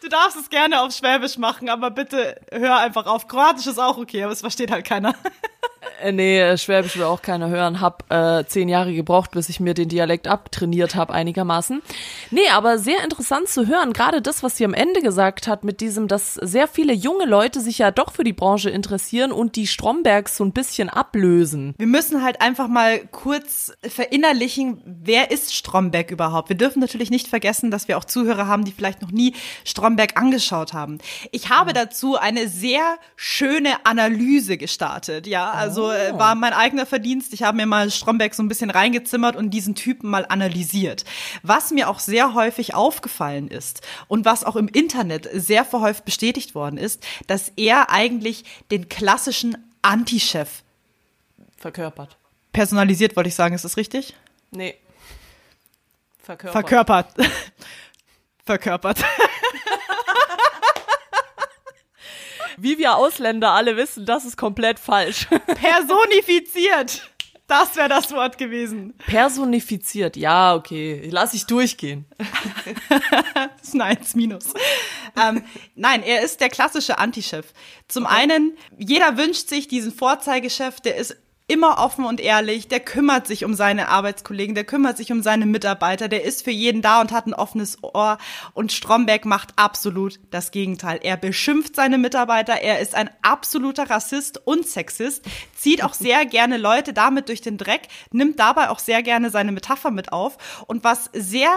[0.00, 3.28] Du darfst es gerne auf Schwäbisch machen, aber bitte hör einfach auf.
[3.28, 5.14] Kroatisch ist auch okay, aber es versteht halt keiner.
[6.00, 7.80] Äh, nee, äh, Schwäbisch will auch keiner hören.
[7.80, 11.82] Hab äh, zehn Jahre gebraucht, bis ich mir den Dialekt abtrainiert habe, einigermaßen.
[12.30, 13.92] Nee, aber sehr interessant zu hören.
[13.92, 17.60] Gerade das, was sie am Ende gesagt hat, mit diesem, dass sehr viele junge Leute
[17.60, 21.74] sich ja doch für die Branche interessieren und die Strombergs so ein bisschen ablösen.
[21.78, 26.48] Wir müssen halt einfach mal kurz verinnerlichen, wer ist Stromberg überhaupt?
[26.48, 30.16] Wir dürfen natürlich nicht vergessen, dass wir auch Zuhörer haben, die vielleicht noch nie Stromberg
[30.16, 30.98] angeschaut haben.
[31.30, 37.32] Ich habe dazu eine sehr schöne Analyse gestartet, ja, also äh, war mein eigener Verdienst.
[37.32, 41.04] Ich habe mir mal Stromberg so ein bisschen reingezimmert und diesen Typen mal analysiert.
[41.42, 46.54] Was mir auch sehr häufig aufgefallen ist und was auch im Internet sehr verhäuft bestätigt
[46.54, 50.62] worden ist, dass er eigentlich den klassischen Anti-Chef
[51.56, 52.16] Verkörpert.
[52.52, 54.14] personalisiert, wollte ich sagen, ist das richtig?
[54.50, 54.76] Nee.
[56.22, 56.52] Verkörpert.
[56.52, 57.14] Verkörpert.
[58.44, 59.04] Verkörpert.
[62.62, 65.26] Wie wir Ausländer alle wissen, das ist komplett falsch.
[65.46, 67.10] Personifiziert.
[67.48, 68.94] Das wäre das Wort gewesen.
[69.04, 71.08] Personifiziert, ja, okay.
[71.10, 72.06] Lass ich durchgehen.
[72.88, 74.54] Das ist ein 1 minus.
[75.16, 75.42] ähm,
[75.74, 77.52] nein, er ist der klassische Antichef.
[77.88, 81.16] Zum einen, jeder wünscht sich diesen Vorzeigechef, der ist
[81.52, 85.44] immer offen und ehrlich, der kümmert sich um seine Arbeitskollegen, der kümmert sich um seine
[85.44, 88.16] Mitarbeiter, der ist für jeden da und hat ein offenes Ohr.
[88.54, 90.98] Und Stromberg macht absolut das Gegenteil.
[91.02, 96.56] Er beschimpft seine Mitarbeiter, er ist ein absoluter Rassist und Sexist, zieht auch sehr gerne
[96.56, 100.64] Leute damit durch den Dreck, nimmt dabei auch sehr gerne seine Metapher mit auf.
[100.66, 101.50] Und was sehr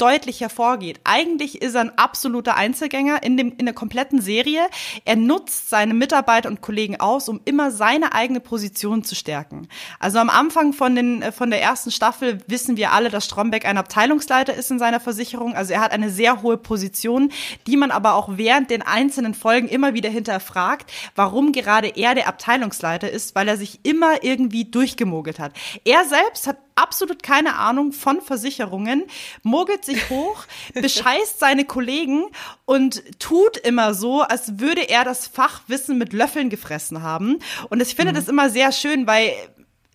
[0.00, 1.00] deutlich hervorgeht.
[1.04, 4.62] Eigentlich ist er ein absoluter Einzelgänger in, dem, in der kompletten Serie.
[5.04, 9.68] Er nutzt seine Mitarbeiter und Kollegen aus, um immer seine eigene Position zu stärken.
[9.98, 13.66] Also am Anfang von, den, äh, von der ersten Staffel wissen wir alle, dass Stromberg
[13.66, 15.54] ein Abteilungsleiter ist in seiner Versicherung.
[15.54, 17.30] Also er hat eine sehr hohe Position,
[17.66, 22.28] die man aber auch während den einzelnen Folgen immer wieder hinterfragt, warum gerade er der
[22.28, 25.52] Abteilungsleiter ist, weil er sich immer irgendwie durchgemogelt hat.
[25.84, 29.04] Er selbst hat absolut keine Ahnung von Versicherungen,
[29.42, 32.24] mogelt sich hoch, bescheißt seine Kollegen
[32.64, 37.38] und tut immer so, als würde er das Fachwissen mit Löffeln gefressen haben.
[37.68, 39.32] Und ich finde das immer sehr schön, weil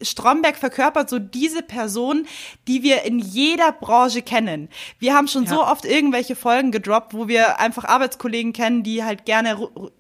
[0.02, 2.28] Stromberg verkörpert so diese Person,
[2.68, 4.70] die wir in jeder Branche kennen.
[5.00, 5.50] Wir haben schon Ja.
[5.52, 9.58] so oft irgendwelche Folgen gedroppt, wo wir einfach Arbeitskollegen kennen, die halt gerne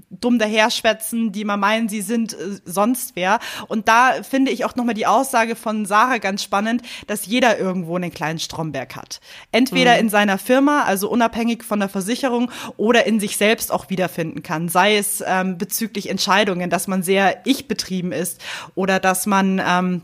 [0.10, 3.40] dumm daherschwätzen, die mal meinen, sie sind äh, sonst wer.
[3.68, 7.96] Und da finde ich auch nochmal die Aussage von Sarah ganz spannend, dass jeder irgendwo
[7.96, 9.20] einen kleinen Stromberg hat.
[9.52, 14.44] Entweder in seiner Firma, also unabhängig von der Versicherung, oder in sich selbst auch wiederfinden
[14.44, 14.68] kann.
[14.70, 18.42] Sei es ähm, bezüglich Entscheidungen, dass man sehr ich-betrieben ist
[18.76, 19.95] oder dass man ähm,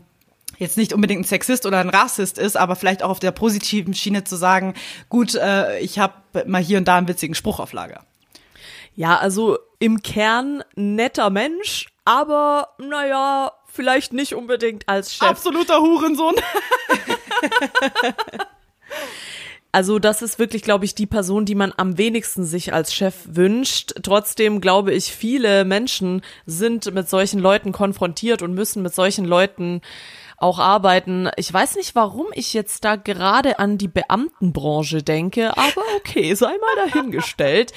[0.62, 3.92] jetzt nicht unbedingt ein Sexist oder ein Rassist ist, aber vielleicht auch auf der positiven
[3.92, 4.74] Schiene zu sagen,
[5.10, 6.14] gut, äh, ich habe
[6.46, 8.04] mal hier und da einen witzigen Spruch auf Lager.
[8.94, 15.28] Ja, also im Kern netter Mensch, aber naja, vielleicht nicht unbedingt als Chef.
[15.28, 16.34] Absoluter Hurensohn.
[19.74, 23.14] Also das ist wirklich, glaube ich, die Person, die man am wenigsten sich als Chef
[23.24, 23.94] wünscht.
[24.02, 29.80] Trotzdem glaube ich, viele Menschen sind mit solchen Leuten konfrontiert und müssen mit solchen Leuten
[30.36, 31.30] auch arbeiten.
[31.36, 36.50] Ich weiß nicht, warum ich jetzt da gerade an die Beamtenbranche denke, aber okay, sei
[36.50, 37.72] mal dahingestellt.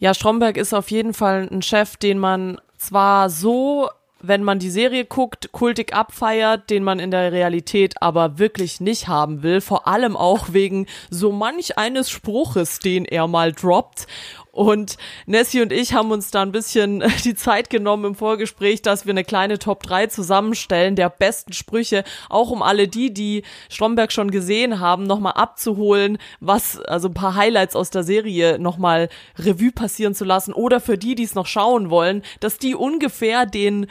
[0.00, 3.88] Ja, Stromberg ist auf jeden Fall ein Chef, den man zwar so
[4.20, 9.08] wenn man die Serie guckt, kultig abfeiert, den man in der Realität aber wirklich nicht
[9.08, 14.06] haben will, vor allem auch wegen so manch eines Spruches, den er mal droppt.
[14.56, 19.04] Und Nessie und ich haben uns da ein bisschen die Zeit genommen im Vorgespräch, dass
[19.04, 24.12] wir eine kleine Top 3 zusammenstellen der besten Sprüche, auch um alle die, die Stromberg
[24.12, 29.72] schon gesehen haben, nochmal abzuholen, was, also ein paar Highlights aus der Serie nochmal Revue
[29.72, 33.86] passieren zu lassen oder für die, die es noch schauen wollen, dass die ungefähr den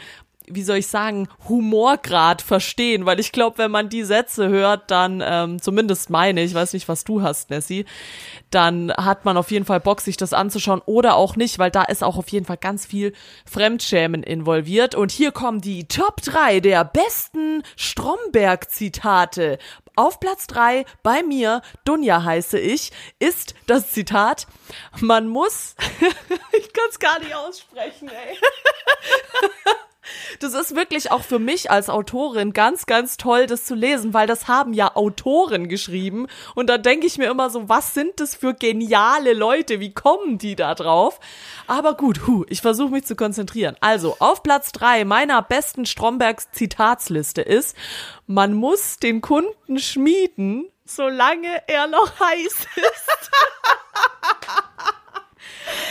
[0.48, 5.22] wie soll ich sagen, Humorgrad verstehen, weil ich glaube, wenn man die Sätze hört, dann,
[5.24, 7.84] ähm, zumindest meine, ich weiß nicht, was du hast, Nessie,
[8.50, 11.82] dann hat man auf jeden Fall Bock, sich das anzuschauen oder auch nicht, weil da
[11.82, 13.12] ist auch auf jeden Fall ganz viel
[13.44, 14.94] Fremdschämen involviert.
[14.94, 19.58] Und hier kommen die Top 3 der besten Stromberg-Zitate.
[19.98, 24.46] Auf Platz 3 bei mir, Dunja heiße ich, ist das Zitat,
[25.00, 25.74] man muss,
[26.52, 28.36] ich kann es gar nicht aussprechen, ey.
[30.40, 34.26] Das ist wirklich auch für mich als Autorin ganz, ganz toll, das zu lesen, weil
[34.26, 36.26] das haben ja Autoren geschrieben.
[36.54, 39.80] Und da denke ich mir immer so, was sind das für geniale Leute?
[39.80, 41.20] Wie kommen die da drauf?
[41.66, 43.76] Aber gut, hu, ich versuche mich zu konzentrieren.
[43.80, 47.76] Also, auf Platz drei meiner besten Strombergs Zitatsliste ist,
[48.26, 53.30] man muss den Kunden schmieden, solange er noch heiß ist.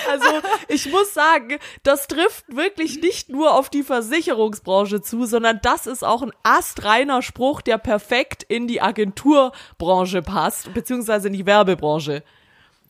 [0.10, 0.28] Also
[0.68, 6.04] ich muss sagen, das trifft wirklich nicht nur auf die Versicherungsbranche zu, sondern das ist
[6.04, 12.24] auch ein astreiner Spruch, der perfekt in die Agenturbranche passt, beziehungsweise in die Werbebranche.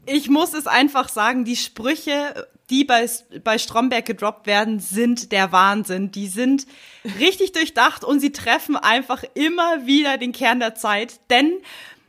[0.06, 3.10] Ich muss es einfach sagen, die Sprüche, die bei,
[3.44, 6.12] bei Stromberg gedroppt werden, sind der Wahnsinn.
[6.12, 6.68] Die sind
[7.20, 11.20] richtig durchdacht und sie treffen einfach immer wieder den Kern der Zeit.
[11.32, 11.58] Denn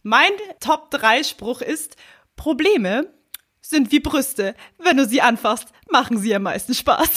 [0.03, 1.97] mein Top-3-Spruch ist,
[2.37, 3.09] Probleme
[3.69, 4.55] sind wie Brüste.
[4.79, 7.09] Wenn du sie anfasst, machen sie am meisten Spaß.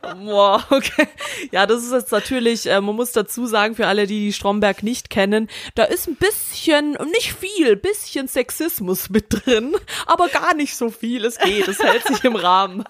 [0.24, 1.08] Boah, okay.
[1.52, 4.82] Ja, das ist jetzt natürlich, äh, man muss dazu sagen, für alle, die die Stromberg
[4.82, 10.76] nicht kennen, da ist ein bisschen, nicht viel, bisschen Sexismus mit drin, aber gar nicht
[10.76, 11.24] so viel.
[11.24, 12.84] Es geht, es hält sich im Rahmen.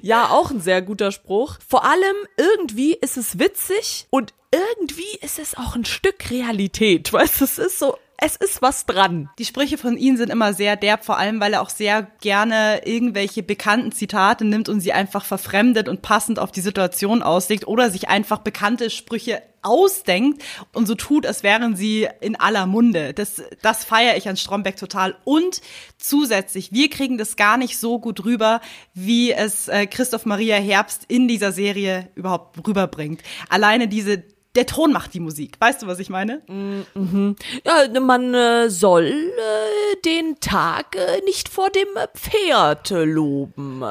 [0.00, 1.58] Ja, auch ein sehr guter Spruch.
[1.66, 7.12] Vor allem irgendwie ist es witzig und irgendwie ist es auch ein Stück Realität.
[7.12, 9.28] Weißt du, es ist so es ist was dran.
[9.38, 12.82] Die Sprüche von ihm sind immer sehr derb, vor allem weil er auch sehr gerne
[12.84, 17.90] irgendwelche bekannten Zitate nimmt und sie einfach verfremdet und passend auf die Situation auslegt oder
[17.90, 23.14] sich einfach bekannte Sprüche ausdenkt und so tut, als wären sie in aller Munde.
[23.14, 25.16] Das, das feiere ich an Stromberg total.
[25.24, 25.60] Und
[25.98, 28.60] zusätzlich, wir kriegen das gar nicht so gut rüber,
[28.94, 33.22] wie es äh, Christoph Maria Herbst in dieser Serie überhaupt rüberbringt.
[33.48, 35.56] Alleine diese der Ton macht die Musik.
[35.60, 36.42] Weißt du, was ich meine?
[36.46, 37.36] Mhm.
[37.64, 43.82] Ja, man äh, soll äh, den Tag äh, nicht vor dem Pferd loben.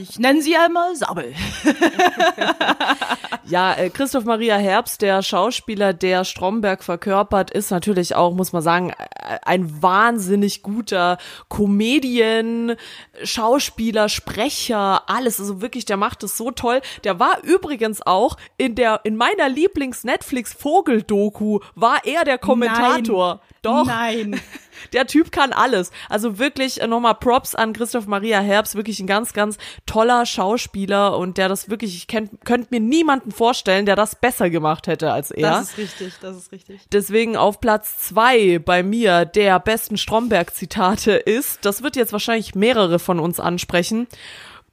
[0.00, 1.34] Ich nenne sie einmal Sabbel.
[3.46, 8.62] ja, äh, Christoph Maria Herbst, der Schauspieler, der Stromberg verkörpert, ist natürlich auch, muss man
[8.62, 12.76] sagen, äh, ein wahnsinnig guter Comedian,
[13.24, 15.40] Schauspieler, Sprecher, alles.
[15.40, 16.80] Also wirklich, der macht es so toll.
[17.02, 23.34] Der war übrigens auch in der, in meiner Lieblings Netflix-Vogel-Doku war er der Kommentator.
[23.34, 23.40] Nein.
[23.62, 23.86] Doch.
[23.86, 24.40] Nein.
[24.92, 25.90] Der Typ kann alles.
[26.08, 31.16] Also wirklich äh, nochmal Props an Christoph Maria Herbst, wirklich ein ganz, ganz toller Schauspieler
[31.16, 35.30] und der das wirklich, ich könnte mir niemanden vorstellen, der das besser gemacht hätte als
[35.30, 35.50] er.
[35.50, 36.80] Das ist richtig, das ist richtig.
[36.92, 42.98] Deswegen auf Platz zwei bei mir der besten Stromberg-Zitate ist, das wird jetzt wahrscheinlich mehrere
[42.98, 44.06] von uns ansprechen.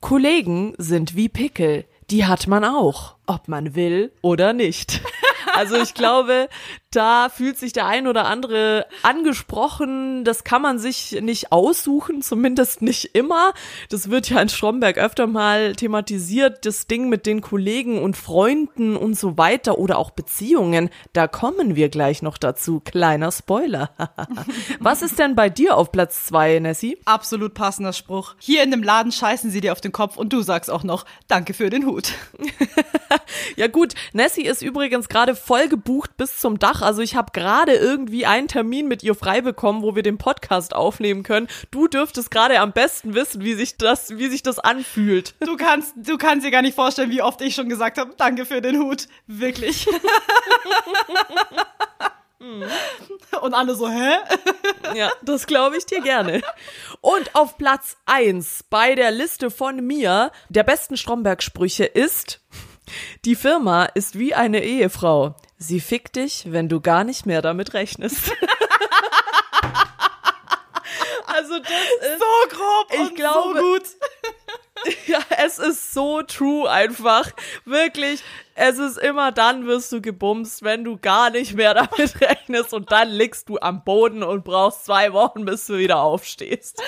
[0.01, 5.01] Kollegen sind wie Pickel, die hat man auch, ob man will oder nicht.
[5.53, 6.49] Also ich glaube,
[6.91, 10.25] da fühlt sich der ein oder andere angesprochen.
[10.25, 13.53] Das kann man sich nicht aussuchen, zumindest nicht immer.
[13.89, 18.97] Das wird ja in Stromberg öfter mal thematisiert, das Ding mit den Kollegen und Freunden
[18.97, 20.89] und so weiter oder auch Beziehungen.
[21.13, 22.81] Da kommen wir gleich noch dazu.
[22.81, 23.91] Kleiner Spoiler.
[24.79, 26.97] Was ist denn bei dir auf Platz zwei, Nessie?
[27.05, 28.35] Absolut passender Spruch.
[28.39, 31.05] Hier in dem Laden scheißen sie dir auf den Kopf und du sagst auch noch,
[31.29, 32.11] danke für den Hut.
[33.55, 36.81] ja gut, Nessie ist übrigens gerade voll gebucht bis zum Dach.
[36.81, 40.75] Also ich habe gerade irgendwie einen Termin mit ihr frei bekommen, wo wir den Podcast
[40.75, 41.47] aufnehmen können.
[41.71, 45.35] Du dürftest gerade am besten wissen, wie sich das, wie sich das anfühlt.
[45.39, 48.45] Du kannst, du kannst dir gar nicht vorstellen, wie oft ich schon gesagt habe, danke
[48.45, 49.07] für den Hut.
[49.27, 49.87] Wirklich.
[53.41, 54.17] Und alle so, hä?
[54.95, 56.41] Ja, das glaube ich dir gerne.
[56.99, 62.41] Und auf Platz eins bei der Liste von mir der besten Stromberg-Sprüche ist,
[63.25, 65.35] die Firma ist wie eine Ehefrau.
[65.57, 68.31] Sie fickt dich, wenn du gar nicht mehr damit rechnest.
[71.27, 73.83] also das ist so grob ich und glaube, so gut.
[75.07, 77.31] Ja, es ist so true einfach.
[77.65, 78.23] Wirklich.
[78.55, 82.91] Es ist immer dann wirst du gebumst, wenn du gar nicht mehr damit rechnest und
[82.91, 86.81] dann liegst du am Boden und brauchst zwei Wochen, bis du wieder aufstehst.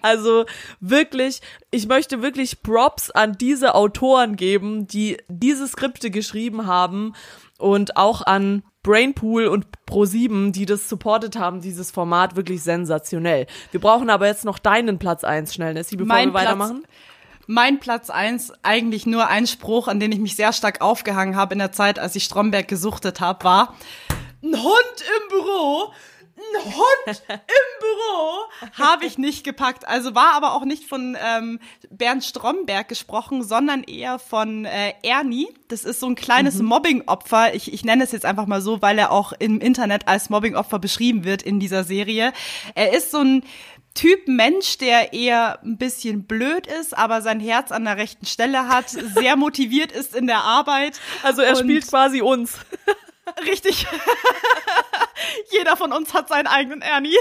[0.00, 0.46] Also
[0.80, 7.14] wirklich, ich möchte wirklich Props an diese Autoren geben, die diese Skripte geschrieben haben
[7.58, 13.46] und auch an Brainpool und Pro7, die das supportet haben, dieses Format wirklich sensationell.
[13.70, 16.84] Wir brauchen aber jetzt noch deinen Platz eins schnell, Nessie, bevor Mein wir weitermachen.
[17.50, 21.54] Mein Platz eins eigentlich nur ein Spruch, an den ich mich sehr stark aufgehangen habe
[21.54, 23.74] in der Zeit, als ich Stromberg gesuchtet habe, war
[24.42, 25.92] ein Hund im Büro
[26.38, 27.38] ein Hund im
[27.80, 29.86] Büro habe ich nicht gepackt.
[29.86, 31.58] Also war aber auch nicht von ähm,
[31.90, 35.48] Bernd Stromberg gesprochen, sondern eher von äh, Ernie.
[35.68, 36.66] Das ist so ein kleines mhm.
[36.66, 37.54] Mobbing-Opfer.
[37.54, 40.78] Ich, ich nenne es jetzt einfach mal so, weil er auch im Internet als Mobbing-Opfer
[40.78, 42.32] beschrieben wird in dieser Serie.
[42.74, 43.42] Er ist so ein
[43.94, 48.68] Typ Mensch, der eher ein bisschen blöd ist, aber sein Herz an der rechten Stelle
[48.68, 51.00] hat, sehr motiviert ist in der Arbeit.
[51.22, 52.58] Also er spielt quasi uns.
[53.46, 53.86] Richtig.
[55.50, 57.16] Jeder von uns hat seinen eigenen Ernie.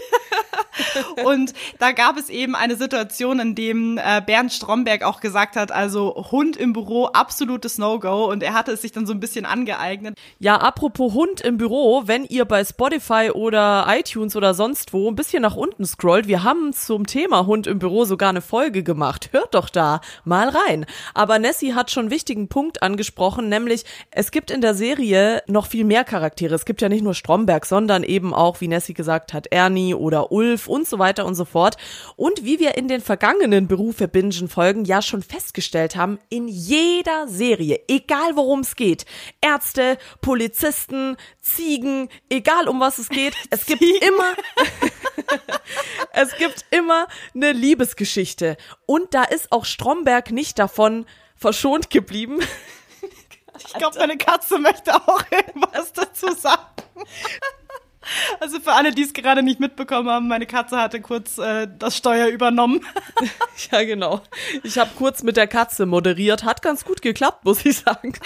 [1.26, 5.72] und da gab es eben eine Situation, in dem äh, Bernd Stromberg auch gesagt hat,
[5.72, 8.26] also Hund im Büro, absolutes No-Go.
[8.26, 10.18] Und er hatte es sich dann so ein bisschen angeeignet.
[10.40, 15.16] Ja, apropos Hund im Büro, wenn ihr bei Spotify oder iTunes oder sonst wo ein
[15.16, 19.30] bisschen nach unten scrollt, wir haben zum Thema Hund im Büro sogar eine Folge gemacht.
[19.32, 20.86] Hört doch da mal rein.
[21.14, 25.68] Aber Nessie hat schon einen wichtigen Punkt angesprochen, nämlich es gibt in der Serie noch
[25.68, 26.56] viel mehr Charaktere.
[26.56, 30.32] Es gibt ja nicht nur Stromberg, sondern eben auch, wie Nessie gesagt hat, Ernie oder
[30.32, 31.78] Ulf und so weiter und so fort.
[32.16, 37.28] Und wie wir in den vergangenen Berufe Bingen Folgen ja schon festgestellt haben, in jeder
[37.28, 39.06] Serie, egal worum es geht,
[39.42, 44.34] Ärzte, Polizisten, Ziegen, egal um was es geht, es gibt immer
[46.14, 51.06] es gibt immer eine Liebesgeschichte und da ist auch Stromberg nicht davon
[51.36, 52.40] verschont geblieben.
[53.66, 56.64] Ich glaube, meine Katze möchte auch irgendwas dazu sagen.
[58.40, 61.98] Also für alle, die es gerade nicht mitbekommen haben, meine Katze hatte kurz äh, das
[61.98, 62.86] Steuer übernommen.
[63.72, 64.22] ja, genau.
[64.64, 66.44] Ich habe kurz mit der Katze moderiert.
[66.44, 68.14] Hat ganz gut geklappt, muss ich sagen.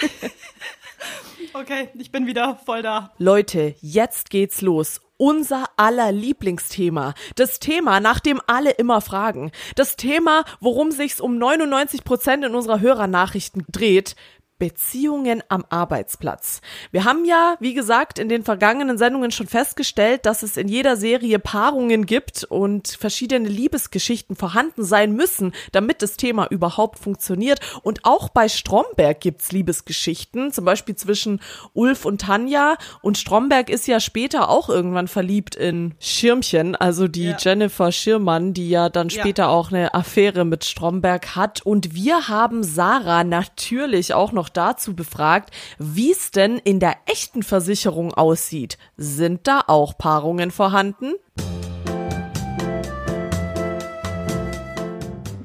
[1.54, 3.12] Okay, ich bin wieder voll da.
[3.18, 7.14] Leute, jetzt geht's los unser aller Lieblingsthema.
[7.36, 9.52] Das Thema, nach dem alle immer fragen.
[9.76, 14.16] Das Thema, worum sich's um 99 Prozent in unserer Hörernachrichten dreht.
[14.62, 16.60] Beziehungen am Arbeitsplatz.
[16.92, 20.96] Wir haben ja, wie gesagt, in den vergangenen Sendungen schon festgestellt, dass es in jeder
[20.96, 27.58] Serie Paarungen gibt und verschiedene Liebesgeschichten vorhanden sein müssen, damit das Thema überhaupt funktioniert.
[27.82, 31.40] Und auch bei Stromberg gibt's Liebesgeschichten, zum Beispiel zwischen
[31.72, 32.76] Ulf und Tanja.
[33.00, 37.36] Und Stromberg ist ja später auch irgendwann verliebt in Schirmchen, also die ja.
[37.36, 39.48] Jennifer Schirmann, die ja dann später ja.
[39.48, 41.62] auch eine Affäre mit Stromberg hat.
[41.62, 47.42] Und wir haben Sarah natürlich auch noch dazu befragt, wie es denn in der echten
[47.42, 48.78] Versicherung aussieht.
[48.96, 51.14] Sind da auch Paarungen vorhanden?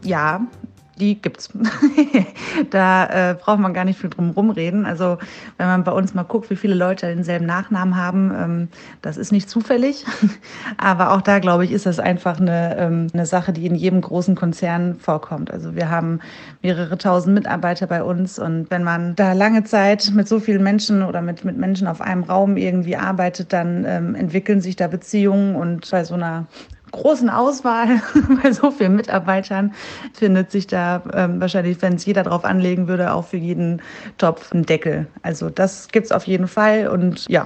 [0.04, 0.48] Ja,
[1.00, 1.50] die gibt's.
[2.70, 4.86] da äh, braucht man gar nicht viel drum rumreden.
[4.86, 5.18] Also
[5.58, 8.68] wenn man bei uns mal guckt, wie viele Leute denselben Nachnamen haben, ähm,
[9.02, 10.06] das ist nicht zufällig.
[10.78, 14.02] Aber auch da, glaube ich, ist das einfach eine, ähm, eine Sache, die in jedem
[14.02, 15.52] großen Konzern vorkommt.
[15.52, 16.20] Also wir haben
[16.62, 21.04] mehrere tausend Mitarbeiter bei uns und wenn man da lange Zeit mit so vielen Menschen
[21.04, 25.56] oder mit, mit Menschen auf einem Raum irgendwie arbeitet, dann ähm, entwickeln sich da Beziehungen
[25.56, 26.48] und bei so einer
[26.92, 28.02] großen Auswahl
[28.44, 29.74] bei so vielen Mitarbeitern
[30.14, 33.82] findet sich da ähm, wahrscheinlich, wenn es jeder drauf anlegen würde, auch für jeden
[34.18, 35.08] Topf ein Deckel.
[35.22, 37.46] Also das gibt's auf jeden Fall und ja.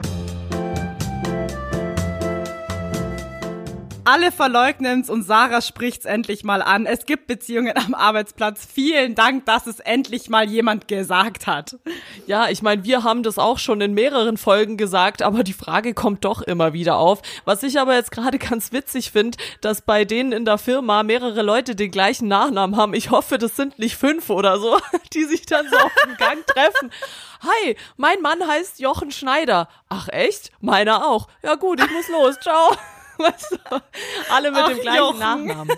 [4.12, 6.86] Alle verleugnen es und Sarah spricht's endlich mal an.
[6.86, 8.68] Es gibt Beziehungen am Arbeitsplatz.
[8.70, 11.78] Vielen Dank, dass es endlich mal jemand gesagt hat.
[12.28, 15.93] Ja, ich meine, wir haben das auch schon in mehreren Folgen gesagt, aber die Frage
[15.93, 17.22] kommt doch immer wieder auf.
[17.45, 21.41] Was ich aber jetzt gerade ganz witzig finde, dass bei denen in der Firma mehrere
[21.41, 22.93] Leute den gleichen Nachnamen haben.
[22.93, 24.78] Ich hoffe, das sind nicht fünf oder so,
[25.14, 26.91] die sich dann so auf dem Gang treffen.
[27.43, 29.70] Hi, mein Mann heißt Jochen Schneider.
[29.88, 30.51] Ach echt?
[30.59, 31.30] Meiner auch.
[31.43, 32.38] Ja gut, ich muss los.
[32.41, 32.76] Ciao.
[33.32, 33.82] Weißt du?
[34.32, 35.19] Alle mit Ach, dem gleichen Jochen.
[35.19, 35.78] Nachnamen.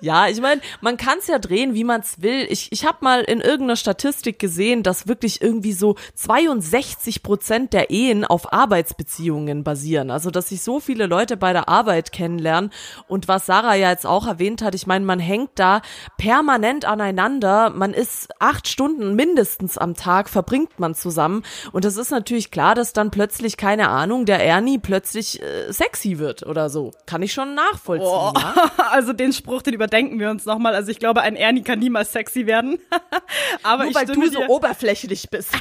[0.00, 2.46] Ja, ich meine, man kann es ja drehen, wie man es will.
[2.48, 7.90] Ich, ich habe mal in irgendeiner Statistik gesehen, dass wirklich irgendwie so 62 Prozent der
[7.90, 10.10] Ehen auf Arbeitsbeziehungen basieren.
[10.10, 12.70] Also, dass sich so viele Leute bei der Arbeit kennenlernen.
[13.06, 15.82] Und was Sarah ja jetzt auch erwähnt hat, ich meine, man hängt da
[16.16, 17.70] permanent aneinander.
[17.70, 21.42] Man ist acht Stunden mindestens am Tag, verbringt man zusammen.
[21.72, 26.18] Und es ist natürlich klar, dass dann plötzlich, keine Ahnung, der Ernie plötzlich äh, sexy
[26.18, 26.92] wird oder so.
[27.06, 28.08] Kann ich schon nachvollziehen.
[28.08, 28.54] Oh, ja?
[28.90, 30.74] Also den Spruch, den überdenken wir uns nochmal.
[30.74, 32.78] Also ich glaube, ein Ernie kann niemals sexy werden.
[33.62, 35.50] Aber Nur weil du so oberflächlich bist.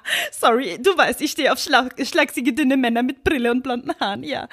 [0.32, 4.22] Sorry, du weißt, ich stehe auf schlag, schlachsige, dünne Männer mit Brille und blonden Haaren,
[4.22, 4.48] ja.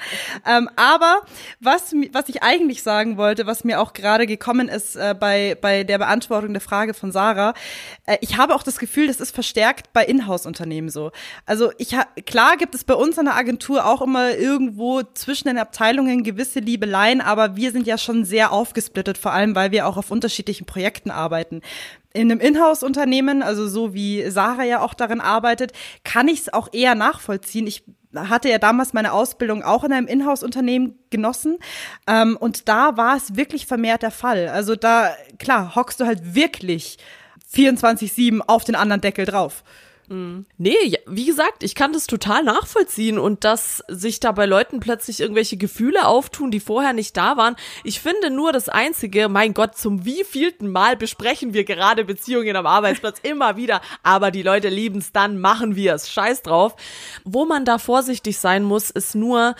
[0.46, 1.22] Ähm, aber
[1.60, 5.84] was, was ich eigentlich sagen wollte, was mir auch gerade gekommen ist äh, bei, bei
[5.84, 7.54] der Beantwortung der Frage von Sarah,
[8.06, 11.12] äh, ich habe auch das Gefühl, das ist verstärkt bei Inhouse-Unternehmen so.
[11.46, 15.58] Also ich klar gibt es bei uns an der Agentur auch immer irgendwo zwischen den
[15.58, 19.96] Abteilungen gewisse Liebeleien, aber wir sind ja schon sehr aufgesplittet, vor allem weil wir auch
[19.96, 21.62] auf unterschiedlichen Projekten arbeiten
[22.12, 25.72] in einem Inhouse-Unternehmen, also so wie Sarah ja auch darin arbeitet,
[26.04, 27.66] kann ich es auch eher nachvollziehen.
[27.66, 27.84] Ich
[28.14, 31.58] hatte ja damals meine Ausbildung auch in einem Inhouse-Unternehmen genossen.
[32.06, 34.48] Ähm, und da war es wirklich vermehrt der Fall.
[34.48, 36.98] Also da, klar, hockst du halt wirklich
[37.54, 39.62] 24-7 auf den anderen Deckel drauf.
[40.58, 45.20] Nee, wie gesagt, ich kann das total nachvollziehen und dass sich da bei Leuten plötzlich
[45.20, 47.54] irgendwelche Gefühle auftun, die vorher nicht da waren.
[47.84, 52.66] Ich finde nur das Einzige, mein Gott, zum wievielten Mal besprechen wir gerade Beziehungen am
[52.66, 56.10] Arbeitsplatz immer wieder, aber die Leute lieben's, dann machen wir es.
[56.10, 56.74] Scheiß drauf.
[57.24, 59.54] Wo man da vorsichtig sein muss, ist nur,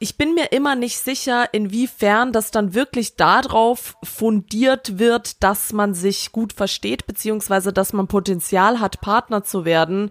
[0.00, 5.94] ich bin mir immer nicht sicher, inwiefern das dann wirklich darauf fundiert wird, dass man
[5.94, 10.10] sich gut versteht, beziehungsweise dass man Potenzial hat, Partner zu werden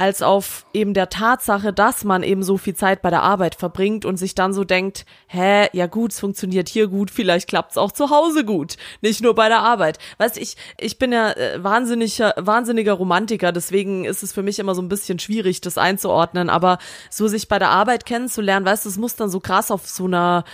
[0.00, 4.06] als auf eben der Tatsache, dass man eben so viel Zeit bei der Arbeit verbringt
[4.06, 7.92] und sich dann so denkt, hä, ja gut, es funktioniert hier gut, vielleicht klappt's auch
[7.92, 9.98] zu Hause gut, nicht nur bei der Arbeit.
[10.16, 14.74] Weißt ich, ich bin ja äh, wahnsinniger, wahnsinniger Romantiker, deswegen ist es für mich immer
[14.74, 16.78] so ein bisschen schwierig, das einzuordnen, aber
[17.10, 20.06] so sich bei der Arbeit kennenzulernen, weißt du, es muss dann so krass auf so
[20.06, 20.44] einer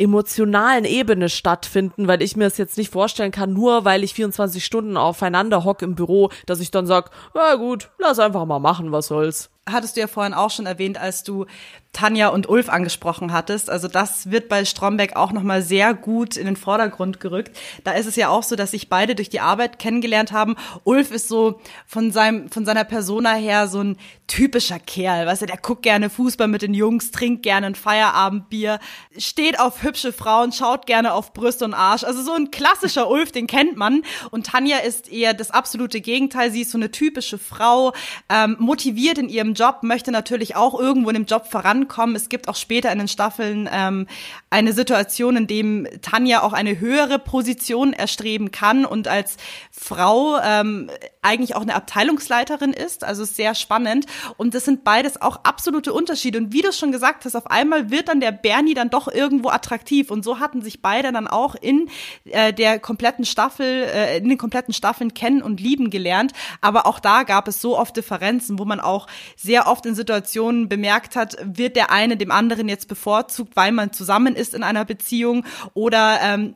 [0.00, 4.64] emotionalen Ebene stattfinden, weil ich mir es jetzt nicht vorstellen kann, nur weil ich 24
[4.64, 8.92] Stunden aufeinander hock im Büro, dass ich dann sag, na gut, lass einfach mal machen,
[8.92, 9.50] was soll's.
[9.68, 11.46] Hattest du ja vorhin auch schon erwähnt, als du
[11.92, 13.68] Tanja und Ulf angesprochen hattest.
[13.68, 17.56] Also das wird bei Stromberg auch nochmal sehr gut in den Vordergrund gerückt.
[17.82, 20.54] Da ist es ja auch so, dass sich beide durch die Arbeit kennengelernt haben.
[20.84, 23.96] Ulf ist so von seinem, von seiner Persona her so ein
[24.28, 25.26] typischer Kerl.
[25.26, 28.78] Weißt du, der guckt gerne Fußball mit den Jungs, trinkt gerne ein Feierabendbier,
[29.18, 32.04] steht auf hübsche Frauen, schaut gerne auf Brüste und Arsch.
[32.04, 34.02] Also so ein klassischer Ulf, den kennt man.
[34.30, 36.52] Und Tanja ist eher das absolute Gegenteil.
[36.52, 37.92] Sie ist so eine typische Frau,
[38.28, 42.16] ähm, motiviert in ihrem Job, möchte natürlich auch irgendwo in dem Job voran vorankommen.
[42.16, 44.06] Es gibt auch später in den Staffeln ähm,
[44.50, 49.36] eine Situation, in dem Tanja auch eine höhere Position erstreben kann und als
[49.70, 50.90] Frau ähm,
[51.22, 53.04] eigentlich auch eine Abteilungsleiterin ist.
[53.04, 54.06] Also sehr spannend.
[54.36, 56.38] Und das sind beides auch absolute Unterschiede.
[56.38, 59.50] Und wie du schon gesagt hast, auf einmal wird dann der Bernie dann doch irgendwo
[59.50, 60.10] attraktiv.
[60.10, 61.88] Und so hatten sich beide dann auch in
[62.24, 66.32] äh, der kompletten Staffel, äh, in den kompletten Staffeln kennen und lieben gelernt.
[66.60, 69.06] Aber auch da gab es so oft Differenzen, wo man auch
[69.36, 73.92] sehr oft in Situationen bemerkt hat, wird der eine dem anderen jetzt bevorzugt, weil man
[73.92, 75.44] zusammen ist in einer Beziehung
[75.74, 76.54] oder ähm,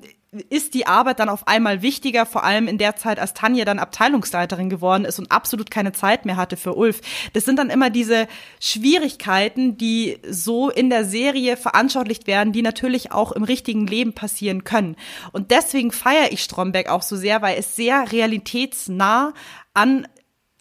[0.51, 3.79] ist die Arbeit dann auf einmal wichtiger, vor allem in der Zeit, als Tanja dann
[3.79, 7.01] Abteilungsleiterin geworden ist und absolut keine Zeit mehr hatte für Ulf.
[7.33, 8.27] Das sind dann immer diese
[8.61, 14.65] Schwierigkeiten, die so in der Serie veranschaulicht werden, die natürlich auch im richtigen Leben passieren
[14.65, 14.97] können.
[15.33, 19.33] Und deswegen feiere ich Stromberg auch so sehr, weil es sehr realitätsnah
[19.75, 20.07] an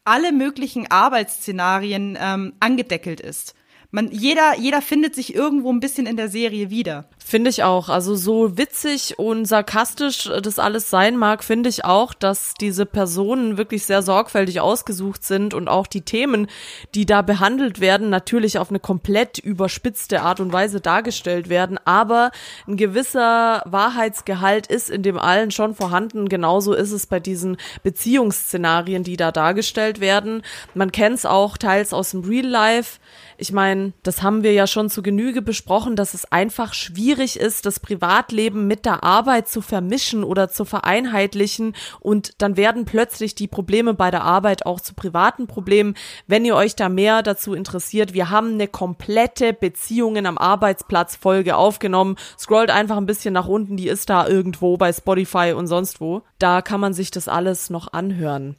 [0.05, 3.55] alle möglichen Arbeitsszenarien ähm, angedeckelt ist
[3.93, 7.05] man, jeder, jeder findet sich irgendwo ein bisschen in der Serie wieder.
[7.25, 7.89] Finde ich auch.
[7.89, 13.57] Also so witzig und sarkastisch das alles sein mag, finde ich auch, dass diese Personen
[13.57, 16.47] wirklich sehr sorgfältig ausgesucht sind und auch die Themen,
[16.93, 21.79] die da behandelt werden, natürlich auf eine komplett überspitzte Art und Weise dargestellt werden.
[21.85, 22.31] Aber
[22.67, 26.27] ein gewisser Wahrheitsgehalt ist in dem allen schon vorhanden.
[26.27, 30.43] Genauso ist es bei diesen Beziehungsszenarien, die da dargestellt werden.
[30.73, 32.99] Man kennt es auch teils aus dem Real Life
[33.37, 37.65] ich meine, das haben wir ja schon zu Genüge besprochen, dass es einfach schwierig ist,
[37.65, 43.47] das Privatleben mit der Arbeit zu vermischen oder zu vereinheitlichen und dann werden plötzlich die
[43.47, 45.95] Probleme bei der Arbeit auch zu privaten Problemen.
[46.27, 51.55] Wenn ihr euch da mehr dazu interessiert, wir haben eine komplette Beziehungen am Arbeitsplatz Folge
[51.55, 52.15] aufgenommen.
[52.37, 56.21] Scrollt einfach ein bisschen nach unten, die ist da irgendwo bei Spotify und sonst wo.
[56.39, 58.55] Da kann man sich das alles noch anhören.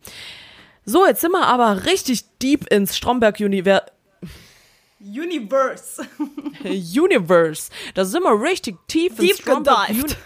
[0.84, 3.88] So, jetzt sind wir aber richtig deep ins Stromberg-Universum
[5.00, 6.06] Universe.
[6.64, 7.70] Universe.
[7.94, 9.88] Da sind wir richtig tief Deep Stromberg.
[9.88, 10.16] Gedived.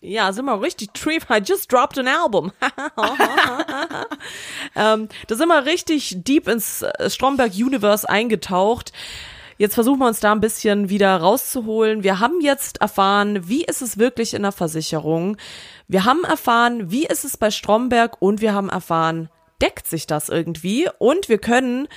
[0.00, 1.26] Ja, sind wir richtig tief.
[1.28, 2.52] I just dropped an album.
[4.76, 8.92] ähm, da sind wir richtig deep ins äh, Stromberg Universe eingetaucht.
[9.56, 12.04] Jetzt versuchen wir uns da ein bisschen wieder rauszuholen.
[12.04, 15.36] Wir haben jetzt erfahren, wie ist es wirklich in der Versicherung.
[15.88, 20.28] Wir haben erfahren, wie ist es bei Stromberg und wir haben erfahren, deckt sich das
[20.28, 20.88] irgendwie?
[20.98, 21.88] Und wir können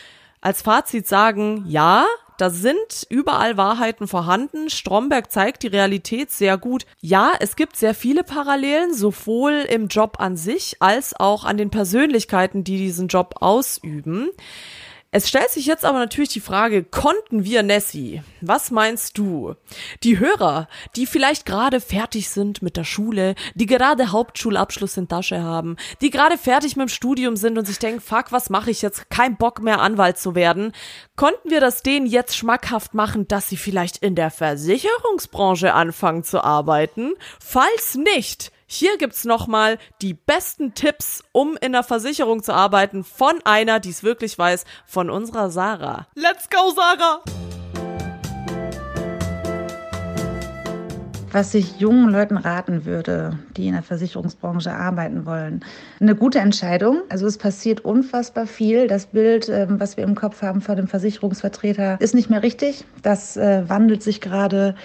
[0.42, 2.06] als Fazit sagen, ja,
[2.38, 4.72] da sind überall Wahrheiten vorhanden.
[4.72, 6.88] Stromberg zeigt die Realität sehr gut.
[7.00, 11.70] Ja, es gibt sehr viele Parallelen, sowohl im Job an sich als auch an den
[11.70, 14.30] Persönlichkeiten, die diesen Job ausüben.
[15.14, 18.24] Es stellt sich jetzt aber natürlich die Frage, konnten wir Nessie?
[18.39, 19.55] Was meinst du?
[20.03, 25.41] Die Hörer, die vielleicht gerade fertig sind mit der Schule, die gerade Hauptschulabschluss in Tasche
[25.41, 28.82] haben, die gerade fertig mit dem Studium sind und sich denken, fuck, was mache ich
[28.82, 29.09] jetzt?
[29.09, 30.72] Kein Bock mehr Anwalt zu werden.
[31.18, 36.41] Konnten wir das denen jetzt schmackhaft machen, dass sie vielleicht in der Versicherungsbranche anfangen zu
[36.41, 37.16] arbeiten?
[37.41, 43.34] Falls nicht, hier gibt's nochmal die besten Tipps, um in der Versicherung zu arbeiten von
[43.43, 46.07] einer, die es wirklich weiß, von unserer Sarah.
[46.15, 47.22] Let's go, Sarah!
[51.32, 55.63] was ich jungen Leuten raten würde, die in der Versicherungsbranche arbeiten wollen.
[55.99, 57.01] Eine gute Entscheidung.
[57.09, 58.88] Also es passiert unfassbar viel.
[58.88, 62.84] Das Bild, ähm, was wir im Kopf haben vor dem Versicherungsvertreter, ist nicht mehr richtig.
[63.01, 64.76] Das äh, wandelt sich gerade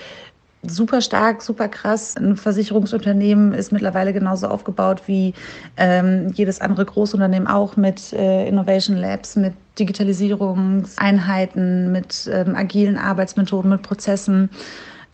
[0.69, 2.17] super stark, super krass.
[2.17, 5.35] Ein Versicherungsunternehmen ist mittlerweile genauso aufgebaut wie
[5.77, 13.71] ähm, jedes andere Großunternehmen auch mit äh, Innovation Labs, mit Digitalisierungseinheiten, mit ähm, agilen Arbeitsmethoden,
[13.71, 14.51] mit Prozessen.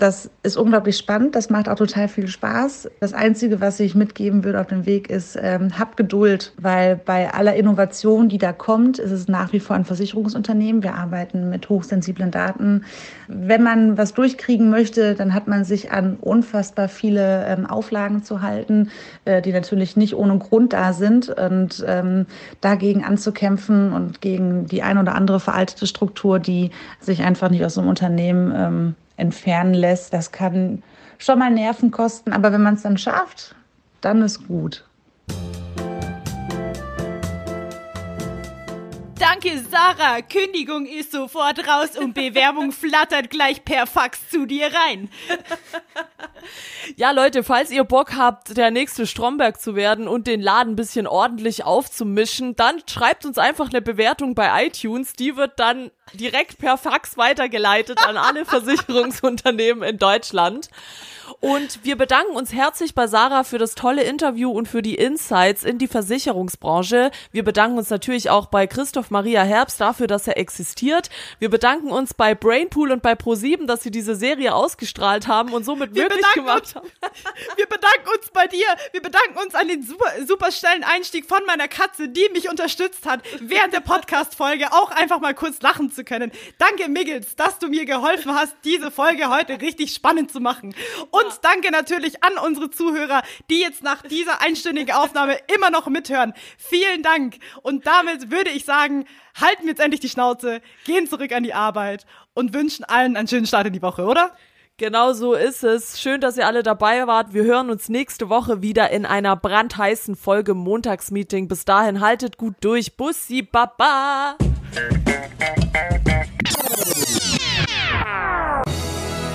[0.03, 2.91] Das ist unglaublich spannend, das macht auch total viel Spaß.
[2.99, 7.33] Das Einzige, was ich mitgeben würde auf dem Weg, ist, ähm, hab Geduld, weil bei
[7.33, 10.83] aller Innovation, die da kommt, ist es nach wie vor ein Versicherungsunternehmen.
[10.83, 12.83] Wir arbeiten mit hochsensiblen Daten.
[13.29, 18.43] Wenn man was durchkriegen möchte, dann hat man sich an unfassbar viele ähm, Auflagen zu
[18.43, 18.91] halten,
[19.25, 22.27] äh, die natürlich nicht ohne Grund da sind und ähm,
[22.61, 27.75] dagegen anzukämpfen und gegen die ein oder andere veraltete Struktur, die sich einfach nicht aus
[27.75, 30.13] dem Unternehmen ähm, entfernen lässt.
[30.13, 30.83] Das kann
[31.19, 33.55] schon mal Nerven kosten, aber wenn man es dann schafft,
[34.01, 34.85] dann ist gut.
[39.19, 40.21] Danke, Sarah.
[40.21, 45.09] Kündigung ist sofort raus und Bewerbung flattert gleich per Fax zu dir rein.
[46.97, 50.77] Ja, Leute, falls ihr Bock habt, der nächste Stromberg zu werden und den Laden ein
[50.77, 55.13] bisschen ordentlich aufzumischen, dann schreibt uns einfach eine Bewertung bei iTunes.
[55.13, 60.69] Die wird dann direkt per Fax weitergeleitet an alle Versicherungsunternehmen in Deutschland.
[61.41, 65.65] Und wir bedanken uns herzlich bei Sarah für das tolle Interview und für die Insights
[65.65, 67.11] in die Versicherungsbranche.
[67.33, 71.11] Wir bedanken uns natürlich auch bei Christoph Maria Herbst dafür, dass er existiert.
[71.39, 75.65] Wir bedanken uns bei Brainpool und bei Pro7, dass sie diese Serie ausgestrahlt haben und
[75.65, 76.89] somit wir möglich gemacht haben.
[77.57, 78.67] Wir bedanken uns bei dir.
[78.93, 83.07] Wir bedanken uns an den super, super schnellen Einstieg von meiner Katze, die mich unterstützt
[83.07, 86.31] hat, während der Podcast-Folge auch einfach mal kurz lachen zu können.
[86.59, 90.75] Danke, Miggles, dass du mir geholfen hast, diese Folge heute richtig spannend zu machen.
[91.11, 95.87] Und und danke natürlich an unsere Zuhörer, die jetzt nach dieser einstündigen Aufnahme immer noch
[95.87, 96.35] mithören.
[96.59, 97.37] Vielen Dank.
[97.63, 99.07] Und damit würde ich sagen,
[99.41, 103.29] halten wir jetzt endlich die Schnauze, gehen zurück an die Arbeit und wünschen allen einen
[103.29, 104.37] schönen Start in die Woche, oder?
[104.79, 106.01] Genau so ist es.
[106.01, 107.35] Schön, dass ihr alle dabei wart.
[107.35, 111.47] Wir hören uns nächste Woche wieder in einer brandheißen Folge Montagsmeeting.
[111.47, 112.97] Bis dahin haltet gut durch.
[112.97, 114.37] Bussi Baba.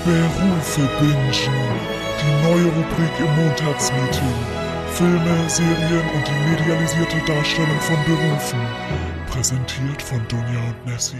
[0.07, 1.31] Berufe bingen.
[2.19, 4.37] Die neue Rubrik im Montagsmeeting.
[4.93, 8.59] Filme, Serien und die medialisierte Darstellung von Berufen.
[9.29, 11.17] Präsentiert von Dunja und Nessie.